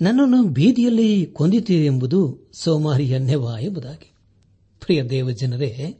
ನನ್ನನ್ನು 0.00 0.44
ಬೀದಿಯಲ್ಲಿ 0.44 1.26
ಕೊಂದಿತೀರಿ 1.26 1.84
ಎಂಬುದು 1.84 2.38
ಸೋಮಾರಿಯ 2.52 3.18
ನೆವ 3.18 3.48
ಎಂಬುದಾಗಿ. 3.60 4.12
ಪ್ರಿಯ 4.80 5.02
ದೇವಜನರೇ 5.02 5.96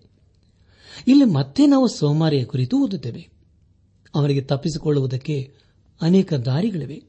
ಇಲ್ಲಿ 1.09 1.25
ಮತ್ತೆ 1.25 1.67
ನಾವು 1.67 1.89
ಸೋಮಾರಿಯ 1.89 2.45
ಕುರಿತು 2.45 2.85
ಓದುತ್ತೇವೆ. 2.85 3.29
ಅವರಿಗೆ 4.15 4.41
ತಪ್ಪಿಸಿಕೊಳ್ಳುವುದಕ್ಕೆ 4.41 5.55
ಅನೇಕ 6.01 6.35
ದಾರಿಗಳಿವೆ. 6.35 7.03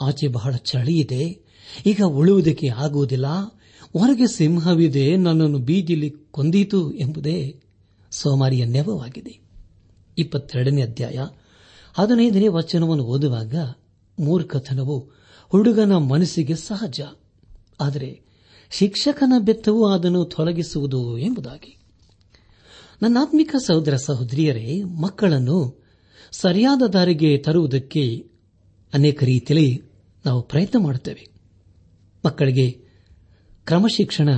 ಆಚೆ 0.00 0.28
ಬಹಳ 0.28 0.54
ಚಳಿ 0.56 0.98
ಇದೆ, 0.98 1.44
ಈಗ 1.86 2.02
ಉಳುವುದಕ್ಕೆ 2.02 2.68
ಆಗುವುದಿಲ್ಲ, 2.68 3.26
ಹೊರಗೆ 3.28 4.26
ಸಿಂಹವಿದೆ, 4.26 5.16
ನನ್ನನ್ನು 5.16 5.58
ಬೀದಿಯಲ್ಲಿ 5.58 6.10
ಕೊಂದೀತು 6.30 6.92
ಎಂಬುದೇ 6.92 7.60
ಸೋಮಾರಿಯ 8.10 8.64
ನೆವವಾಗಿದೆ. 8.64 9.47
ಇಪ್ಪತ್ತೆರಡನೇ 10.18 10.82
ಅಧ್ಯಾಯ. 10.82 11.18
ಹದಿನೈದನೇ 11.94 12.48
ವಚನವನ್ನು 12.48 13.04
ಓದುವಾಗ 13.04 13.54
ಮೂರ್ಖತನವು 14.20 15.10
ಹುಡುಗನ 15.48 15.96
ಮನಸ್ಸಿಗೆ 15.96 16.54
ಸಹಜ. 16.54 17.00
ಆದರೆ 17.80 18.20
ಶಿಕ್ಷಕನ 18.70 19.32
ಬೆತ್ತವು 19.38 19.86
ಅದನ್ನು 19.86 20.24
ತೊಲಗಿಸುವುದು 20.24 21.18
ಎಂಬುದಾಗಿ. 21.18 21.78
ನನ್ನಾತ್ಮಿಕ 23.02 23.56
ಸಹೋದರ 23.66 23.96
ಸಹೋದರಿಯರೇ, 23.96 24.82
ಮಕ್ಕಳನ್ನು 24.82 25.84
ಸರಿಯಾದ 26.32 26.82
ದಾರಿಗೆ 26.88 27.38
ತರುವುದಕ್ಕೆ 27.38 28.30
ಅನೇಕ 28.94 29.22
ರೀತಿಯಲ್ಲಿ 29.24 29.82
ನಾವು 30.26 30.42
ಪ್ರಯತ್ನ 30.42 30.78
ಮಾಡುತ್ತೇವೆ. 30.78 31.28
ಮಕ್ಕಳಿಗೆ 32.26 32.70
ಕ್ರಮಶಿಕ್ಷಣ 33.64 34.28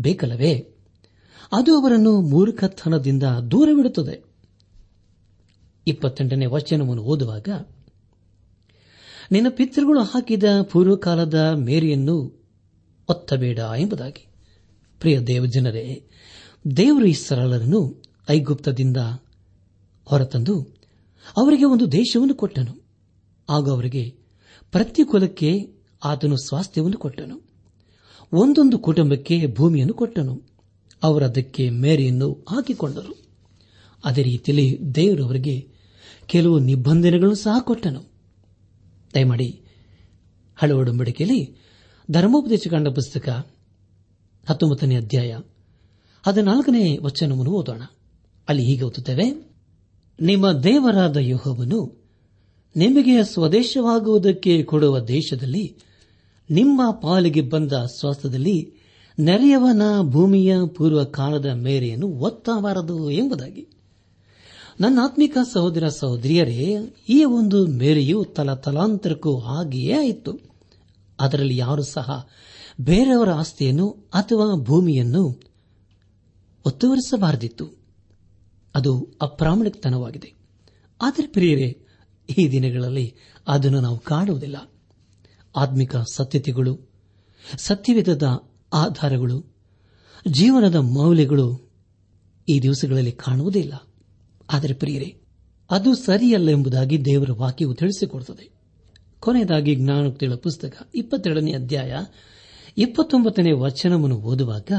ಬೇಕಲ್ಲವೇ? 0.00 0.74
ಅದು 1.52 1.80
ಅವರನ್ನು 1.80 2.20
ಮೂರ್ಖತನದಿಂದ 2.20 3.22
ದೂರವಿಡುತ್ತದೆ. 3.22 4.27
ಇಪ್ಪತ್ತೆಂಟನೇ 5.88 6.46
ವಚನವನ್ನು 6.46 7.02
ಓದುವಾಗ, 7.02 7.48
ನಿನ್ನ 9.32 9.46
ಪಿತೃಗಳು 9.50 10.02
ಹಾಕಿದ 10.02 10.44
ಪೂರ್ವಕಾಲದ 10.62 11.54
ಮೇರಿಯನ್ನು 11.56 12.44
ಒತ್ತಬೇಡ 13.08 13.58
ಎಂಬುದಾಗಿ. 13.78 14.26
ಪ್ರಿಯ 15.00 15.20
ದೇವಜನರೇ, 15.20 16.04
ದೇವರು 16.76 17.04
ಈ 17.04 17.12
ಸರಳರನ್ನು 17.12 18.02
ಐಗುಪ್ತದಿಂದ 18.30 18.96
ಹೊರತಂದು 20.04 20.62
ಅವರಿಗೆ 21.36 21.64
ಒಂದು 21.64 21.92
ದೇಶವನ್ನು 21.92 22.34
ಕೊಟ್ಟನು. 22.34 22.84
ಆಗ 23.50 23.70
ಅವರಿಗೆ 23.70 24.16
ಪ್ರತಿ 24.72 25.04
ಕುಲಕ್ಕೆ 25.04 25.70
ಆತನು 26.04 26.36
ಸ್ವಾಸ್ಥ್ಯವನ್ನು 26.36 26.98
ಕೊಟ್ಟನು. 26.98 27.48
ಒಂದೊಂದು 28.32 28.78
ಕುಟುಂಬಕ್ಕೆ 28.78 29.46
ಭೂಮಿಯನ್ನು 29.46 29.94
ಕೊಟ್ಟನು. 29.94 30.42
ಅವರದಕ್ಕೆ 31.02 31.70
ಮೇರೆಯನ್ನು 31.70 32.32
ಹಾಕಿಕೊಂಡರು. 32.32 33.28
ಅದೇ 34.04 34.22
ರೀತಿಯಲ್ಲಿ 34.22 34.94
ದೇವರು 34.94 35.24
ಅವರಿಗೆ 35.24 35.77
ಕೆಲವು 36.28 36.58
ನಿಬಂಧನೆಗಳನ್ನು 36.58 37.34
ಸಹ 37.34 37.60
ಕೊಟ್ಟನು. 37.60 38.02
ದಯಮಾಡಿ 39.14 39.60
ಹಳೆ 40.56 40.72
ಒಡಂಬಡಿಕೆಯಲ್ಲಿ 40.72 41.56
ಧರ್ಮೋಪದೇಶ 42.10 42.68
ಕಂಡ 42.70 42.88
ಪುಸ್ತಕ 42.88 43.28
ಹತ್ತೊಂಬತ್ತನೇ 44.48 44.96
ಅಧ್ಯಾಯ 44.96 45.38
ಹದಿನಾಲ್ಕನೇ 46.26 46.98
ವಚನವನ್ನು 47.02 47.50
ಓದೋಣ. 47.50 47.82
ಅಲ್ಲಿ 48.48 48.64
ಹೀಗೆ 48.64 48.82
ಓದುತ್ತೇವೆ, 48.82 49.26
ನಿಮ್ಮ 50.20 50.52
ದೇವರಾದ 50.52 51.16
ಯೋಹವನ್ನು 51.16 52.10
ನಿಮಗೆ 52.76 53.24
ಸ್ವದೇಶವಾಗುವುದಕ್ಕೆ 53.24 54.62
ಕೊಡುವ 54.62 55.00
ದೇಶದಲ್ಲಿ, 55.00 55.76
ನಿಮ್ಮ 56.50 56.90
ಪಾಲಿಗೆ 56.90 57.40
ಬಂದ 57.40 57.72
ಸ್ವಾಸ್ಥ್ಯದಲ್ಲಿ 57.72 58.72
ನೆರೆಯವನ 59.18 59.82
ಭೂಮಿಯ 60.00 60.56
ಪೂರ್ವ 60.76 61.04
ಕಾಲದ 61.04 61.46
ಮೇರೆಯನ್ನು 61.46 62.08
ಒತ್ತಬಾರದು 62.08 63.10
ಎಂಬುದಾಗಿ. 63.10 63.77
ನನ್ನ 64.80 64.98
ಆತ್ಮಿಕ 65.02 65.38
ಸಹೋದರ 65.52 65.88
ಸಹೋದರಿಯರೇ, 65.88 66.76
ಈ 67.08 67.24
ಒಂದು 67.24 67.66
ಮೇರೆಯು 67.66 68.24
ತಲತಲಾಂತರಕ್ಕೂ 68.24 69.38
ಹಾಗೆಯೇ 69.38 69.92
ಆಯಿತು. 69.92 70.38
ಅದರಲ್ಲಿ 71.20 71.56
ಯಾರು 71.56 71.82
ಸಹ 71.82 72.28
ಬೇರೆಯವರ 72.80 73.30
ಆಸ್ತಿಯನ್ನು 73.30 73.90
ಅಥವಾ 73.90 74.56
ಭೂಮಿಯನ್ನು 74.56 75.40
ಒತ್ತುವರಿಸಬಾರದಿತ್ತು. 76.66 77.70
ಅದು 78.74 79.08
ಅಪ್ರಾಮಾಣಿಕತನವಾಗಿದೆ. 79.22 80.34
ಆದರೆ 81.02 81.26
ಪ್ರಿಯರೇ, 81.26 81.86
ಈ 82.38 82.48
ದಿನಗಳಲ್ಲಿ 82.48 83.14
ಅದನ್ನು 83.48 83.80
ನಾವು 83.80 83.98
ಕಾಣುವುದಿಲ್ಲ 83.98 84.70
ಆತ್ಮಿಕ 85.56 85.96
ಸತ್ಯತೆಗಳು, 85.96 86.90
ಸತ್ಯವಿಧದ 87.58 88.44
ಆಧಾರಗಳು, 88.72 89.54
ಜೀವನದ 90.28 90.74
ಮೌಲ್ಯಗಳು 90.74 91.70
ಈ 92.48 92.60
ದಿವಸಗಳಲ್ಲಿ 92.60 93.12
ಕಾಣುವುದಿಲ್ಲ 93.12 93.87
ಆದರೆ 94.52 94.74
ಪ್ರಿಯರೇ, 94.74 95.20
ಅದು 95.70 95.94
ಸರಿಯಲ್ಲ 95.94 96.50
ಎಂಬುದಾಗಿ 96.50 97.04
ದೇವರ 97.04 97.32
ವಾಕ್ಯವು 97.32 97.74
ತಿಳಿಸಿಕೊಡುತ್ತದೆ. 97.74 98.50
ಕೊನೆಯದಾಗಿ 99.20 99.74
ಜ್ಞಾನೋಕ್ತಿಗಳ 99.74 100.34
ಪುಸ್ತಕ 100.34 100.90
ಇಪ್ಪತ್ತೆರಡನೇ 100.94 101.52
ಅಧ್ಯಾಯ 101.52 101.96
ಇಪ್ಪತ್ತೊಂಬತ್ತನೇ 102.78 103.52
ವಚನವನ್ನು 103.52 104.16
ಓದುವಾಗ, 104.16 104.72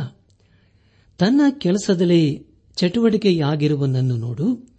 ತನ್ನ 1.17 1.41
ಕೆಲಸದಲ್ಲಿ 1.57 2.47
ಚಟುವಟಿಕೆಯಾಗಿರುವನನ್ನು 2.75 4.15
ನೋಡು. 4.15 4.69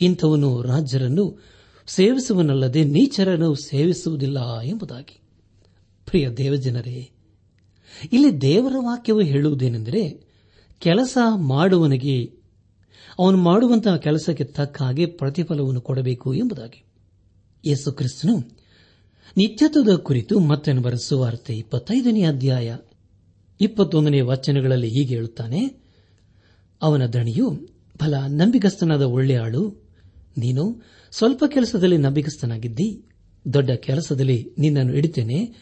ಇಂಥವನು 0.00 0.62
ರಾಜ್ಯರನ್ನು 0.62 1.42
ಸೇವಿಸುವನಲ್ಲದೆ 1.86 2.84
ನೀಚರನ್ನು 2.84 3.54
ಸೇವಿಸುವುದಿಲ್ಲ 3.54 4.60
ಎಂಬುದಾಗಿ. 4.60 5.20
ಪ್ರಿಯ 6.06 6.28
ದೇವಜನರೇ, 6.28 7.10
ಇಲ್ಲಿ 8.12 8.40
ದೇವರ 8.40 8.72
ವಾಕ್ಯವು 8.78 9.20
ಹೇಳುವುದೇನೆಂದರೆ, 9.20 10.24
ಕೆಲಸ 10.78 11.18
ಮಾಡುವನಿಗೆ 11.34 12.41
ಅವನು 13.18 13.38
ಮಾಡುವಂತಹ 13.38 13.96
ಕೆಲಸಕ್ಕೆ 13.96 14.44
ತಕ್ಕ 14.44 14.82
ಹಾಗೆ 14.82 15.06
ಪ್ರತಿಫಲವನ್ನು 15.06 15.80
ಕೊಡಬೇಕು 15.80 16.34
ಎಂಬುದಾಗಿ. 16.34 16.84
ಯೇಸು 17.66 17.92
ಕ್ರಿಸ್ತನು 17.92 18.62
ನಿತ್ಯತ್ವದ 19.36 19.94
ಕುರಿತು 19.94 20.40
ಮತ್ತೆ 20.40 20.72
ಬರೆಸುವಾರ್ತೆ 20.72 21.54
ಇಪ್ಪತ್ತೈದನೇ 21.54 22.22
ಅಧ್ಯಾಯ 22.22 22.76
ಇಪ್ಪತ್ತೊಂದನೇ 23.60 24.20
ವಚನಗಳಲ್ಲಿ 24.20 24.88
ಹೀಗೆ 24.88 25.14
ಹೇಳುತ್ತಾನೆ, 25.14 25.82
ಅವನ 26.82 27.06
ದಣಿಯು 27.06 27.68
ಫಲ 28.00 28.14
ನಂಬಿಗಸ್ತನಾದ 28.28 29.02
ಒಳ್ಳೆ 29.02 29.34
ಆಳು, 29.34 29.82
ನೀನು 30.38 30.82
ಸ್ವಲ್ಪ 31.10 31.44
ಕೆಲಸದಲ್ಲಿ 31.46 31.96
ನಂಬಿಗಸ್ತನಾಗಿದ್ದಿ, 31.96 33.04
ದೊಡ್ಡ 33.52 33.70
ಕೆಲಸದಲ್ಲಿ 33.70 34.50
ನಿನ್ನನ್ನು 34.58 34.96
ಇಡುತ್ತೇನೆ 34.96 35.54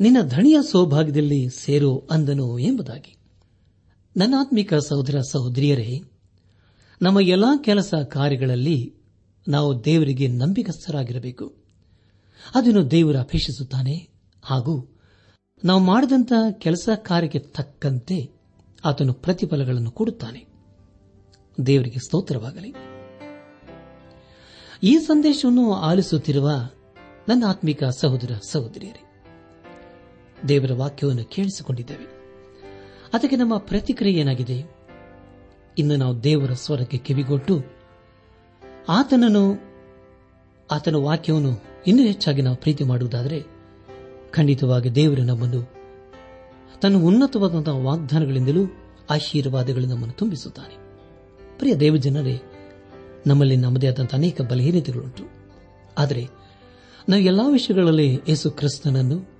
ನಿನ್ನ 0.00 0.16
ಧಣಿಯ 0.28 0.58
ಸೌಭಾಗ್ಯದಲ್ಲಿ 0.70 1.48
ಸೇರು 1.48 1.98
ಅಂದನು 1.98 2.58
ಎಂಬುದಾಗಿ. 2.58 3.16
ನನ್ನಾತ್ಮಿಕ 4.16 4.74
ಸಹೋದರ 4.74 5.20
ಸಹೋದರಿಯರೇ 5.20 6.02
ನಮ್ಮ 7.02 7.20
ಎಲ್ಲಾ 7.20 7.56
ಕೆಲಸ 7.56 7.94
ಕಾರ್ಯಗಳಲ್ಲಿ 7.94 8.94
ನಾವು 9.48 9.84
ದೇವರಿಗೆ 9.84 10.28
ನಂಬಿಕಸ್ಥರಾಗಿರಬೇಕು 10.28 11.56
ಅದನ್ನು 12.54 12.90
ದೇವರು 12.90 13.18
ಅಪೇಕ್ಷಿಸುತ್ತಾನೆ. 13.18 14.08
ಹಾಗೂ 14.44 15.00
ನಾವು 15.64 15.80
ಮಾಡಿದಂಥ 15.80 16.32
ಕೆಲಸ 16.50 16.88
ಕಾರ್ಯಕ್ಕೆ 16.96 17.38
ತಕ್ಕಂತೆ 17.38 18.30
ಆತನು 18.84 19.12
ಪ್ರತಿಫಲಗಳನ್ನು 19.12 19.90
ಕೊಡುತ್ತಾನೆ. 19.90 20.46
ದೇವರಿಗೆ 21.66 21.98
ಸ್ತೋತ್ರವಾಗಲಿ. 21.98 22.74
ಈ 24.82 24.98
ಸಂದೇಶವನ್ನು 24.98 25.74
ಆಲಿಸುತ್ತಿರುವ 25.74 26.50
ನನ್ನ 27.28 27.44
ಆತ್ಮಿಕ 27.46 27.84
ಸಹೋದರ 27.84 28.30
ಸಹೋದರಿಯರೇ, 28.50 29.02
ದೇವರ 30.48 30.72
ವಾಕ್ಯವನ್ನು 30.72 31.24
ಕೇಳಿಸಿಕೊಂಡಿದ್ದೇವೆ. 31.24 32.04
ಅದಕ್ಕೆ 33.12 33.36
ನಮ್ಮ 33.36 33.56
ಪ್ರತಿಕ್ರಿಯೆ 33.56 34.20
ಏನಾಗಿದೆ 34.20 34.75
ಇನ್ನು 35.78 35.96
ನಾವು 35.96 36.24
ದೇವರ 36.24 36.52
ಸ್ವರಕ್ಕೆ 36.52 36.98
ಕಿವಿಗೊಟ್ಟು 36.98 37.64
ಆತನನ್ನು, 38.88 39.62
ಆತನ 40.70 40.94
ವಾಕ್ಯವನ್ನು 40.94 41.62
ಇನ್ನೂ 41.86 42.02
ಹೆಚ್ಚಾಗಿ 42.02 42.42
ನಾವು 42.42 42.56
ಪ್ರೀತಿ 42.56 42.84
ಮಾಡುವುದಾದರೆ 42.84 43.42
ಖಂಡಿತವಾಗಿ 44.30 44.92
ದೇವರು 44.92 45.22
ನಮ್ಮನ್ನು 45.22 45.72
ತನ್ನ 46.82 46.96
ಉನ್ನತವಾದಂತಹ 46.96 47.76
ವಾಗ್ದಾನಗಳಿಂದಲೂ 47.76 48.64
ಆಶೀರ್ವಾದಗಳು 49.10 49.86
ನಮ್ಮನ್ನು 49.86 50.12
ತುಂಬಿಸುತ್ತಾನೆ. 50.12 50.74
ಪ್ರಿಯ 51.58 51.76
ದೇವಜನರೇ, 51.76 52.42
ನಮ್ಮಲ್ಲಿ 53.26 53.56
ನಮ್ಮದೇ 53.56 53.88
ಆದಂತಹ 53.88 54.16
ಅನೇಕ 54.16 54.42
ಬಲಹೀನತೆಗಳುಂಟು. 54.42 55.24
ಆದರೆ 55.98 56.28
ನಾವು 57.08 57.22
ಎಲ್ಲಾ 57.22 57.48
ವಿಷಯಗಳಲ್ಲಿ 57.48 58.20
ಯೇಸು 58.28 58.50
ಕ್ರಿಸ್ತನನ್ನು, 58.50 59.30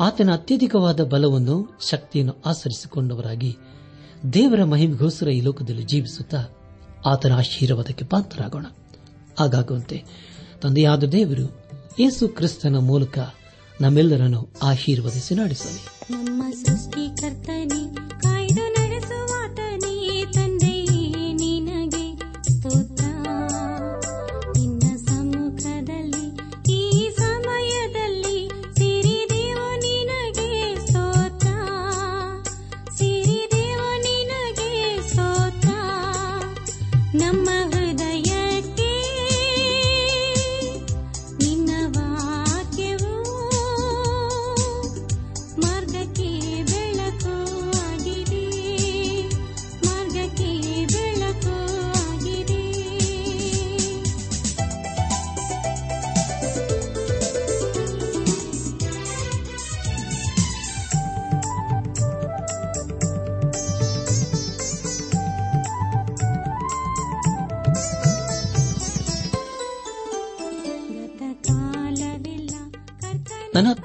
ಆತನ 0.00 0.30
ಅತ್ಯಧಿಕವಾದ 0.32 1.04
ಬಲವನ್ನು, 1.04 1.78
ಶಕ್ತಿಯನ್ನು 1.90 2.36
ಆಚರಿಸಿಕೊಂಡವರಾಗಿ 2.46 3.56
ದೇವರ 4.32 4.64
ಮಹಿಮೆಗೋಸ್ಕರ 4.64 5.28
ಈ 5.28 5.40
ಲೋಕದಲ್ಲಿ 5.40 5.82
ಜೀವಿಸುತ್ತಾ 5.82 6.38
ಆತನ 7.06 7.32
ಆಶೀರ್ವಾದಕ್ಕೆ 7.32 8.04
ಪಾತ್ರರಾಗೋಣ. 8.04 8.66
ಹಾಗಾಗುವಂತೆ 9.38 10.04
ತಂದೆಯಾದ 10.62 11.04
ದೇವರು 11.04 11.60
ಯೇಸು 12.00 12.28
ಕ್ರಿಸ್ತನ 12.28 12.76
ಮೂಲಕ 12.76 13.18
ನಮ್ಮೆಲ್ಲರನ್ನು 13.80 14.48
ಆಶೀರ್ವದಿಸಿ 14.62 15.34
ನಡೆಸಲಿ. 15.34 15.84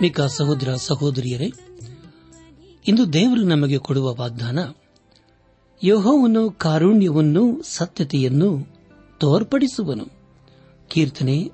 ನನಾತ್ಮಿಕ 0.03 0.21
ಸಹೋದರ 0.21 0.75
ಸಹೋದರಿಯರೇ, 0.75 1.51
ಇಂದು 2.87 3.13
ದೇವರು 3.13 3.41
ನಮಗೆ 3.41 3.77
ಕೊಡುವ 3.77 4.15
ವಾಗ್ದಾನ 4.15 4.59
ಯೋಹವನ್ನು 5.83 6.51
ಕಾರುಣ್ಯವನ್ನು, 6.51 7.61
ಸತ್ಯತೆಯನ್ನು 7.61 8.67
ತೋರ್ಪಡಿಸುವನು. 9.19 10.05
ಕೀರ್ತನೆ 10.89 11.51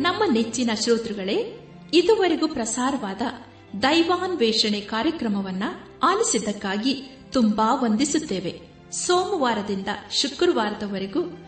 ನಮ್ಮ 0.00 0.22
ನೆಚ್ಚಿನ 0.32 0.70
ಶ್ರೋತೃಗಳೇ, 0.84 1.68
ಇದುವರೆಗೂ 1.94 2.48
ಪ್ರಸಾರವಾದ 2.48 3.22
ದೈವಾನ್ವೇಷಣೆ 3.82 4.80
ಕಾರ್ಯಕ್ರಮವನ್ನ 4.80 5.62
ಆಲಿಸಿದ್ದಕ್ಕಾಗಿ 6.02 7.18
ತುಂಬಾ 7.32 7.74
ವಂದಿಸುತ್ತೇವೆ. 7.74 8.60
ಸೋಮವಾರದಿಂದ 8.92 9.88
ಶುಕ್ರವಾರದವರೆಗೂ 10.10 11.47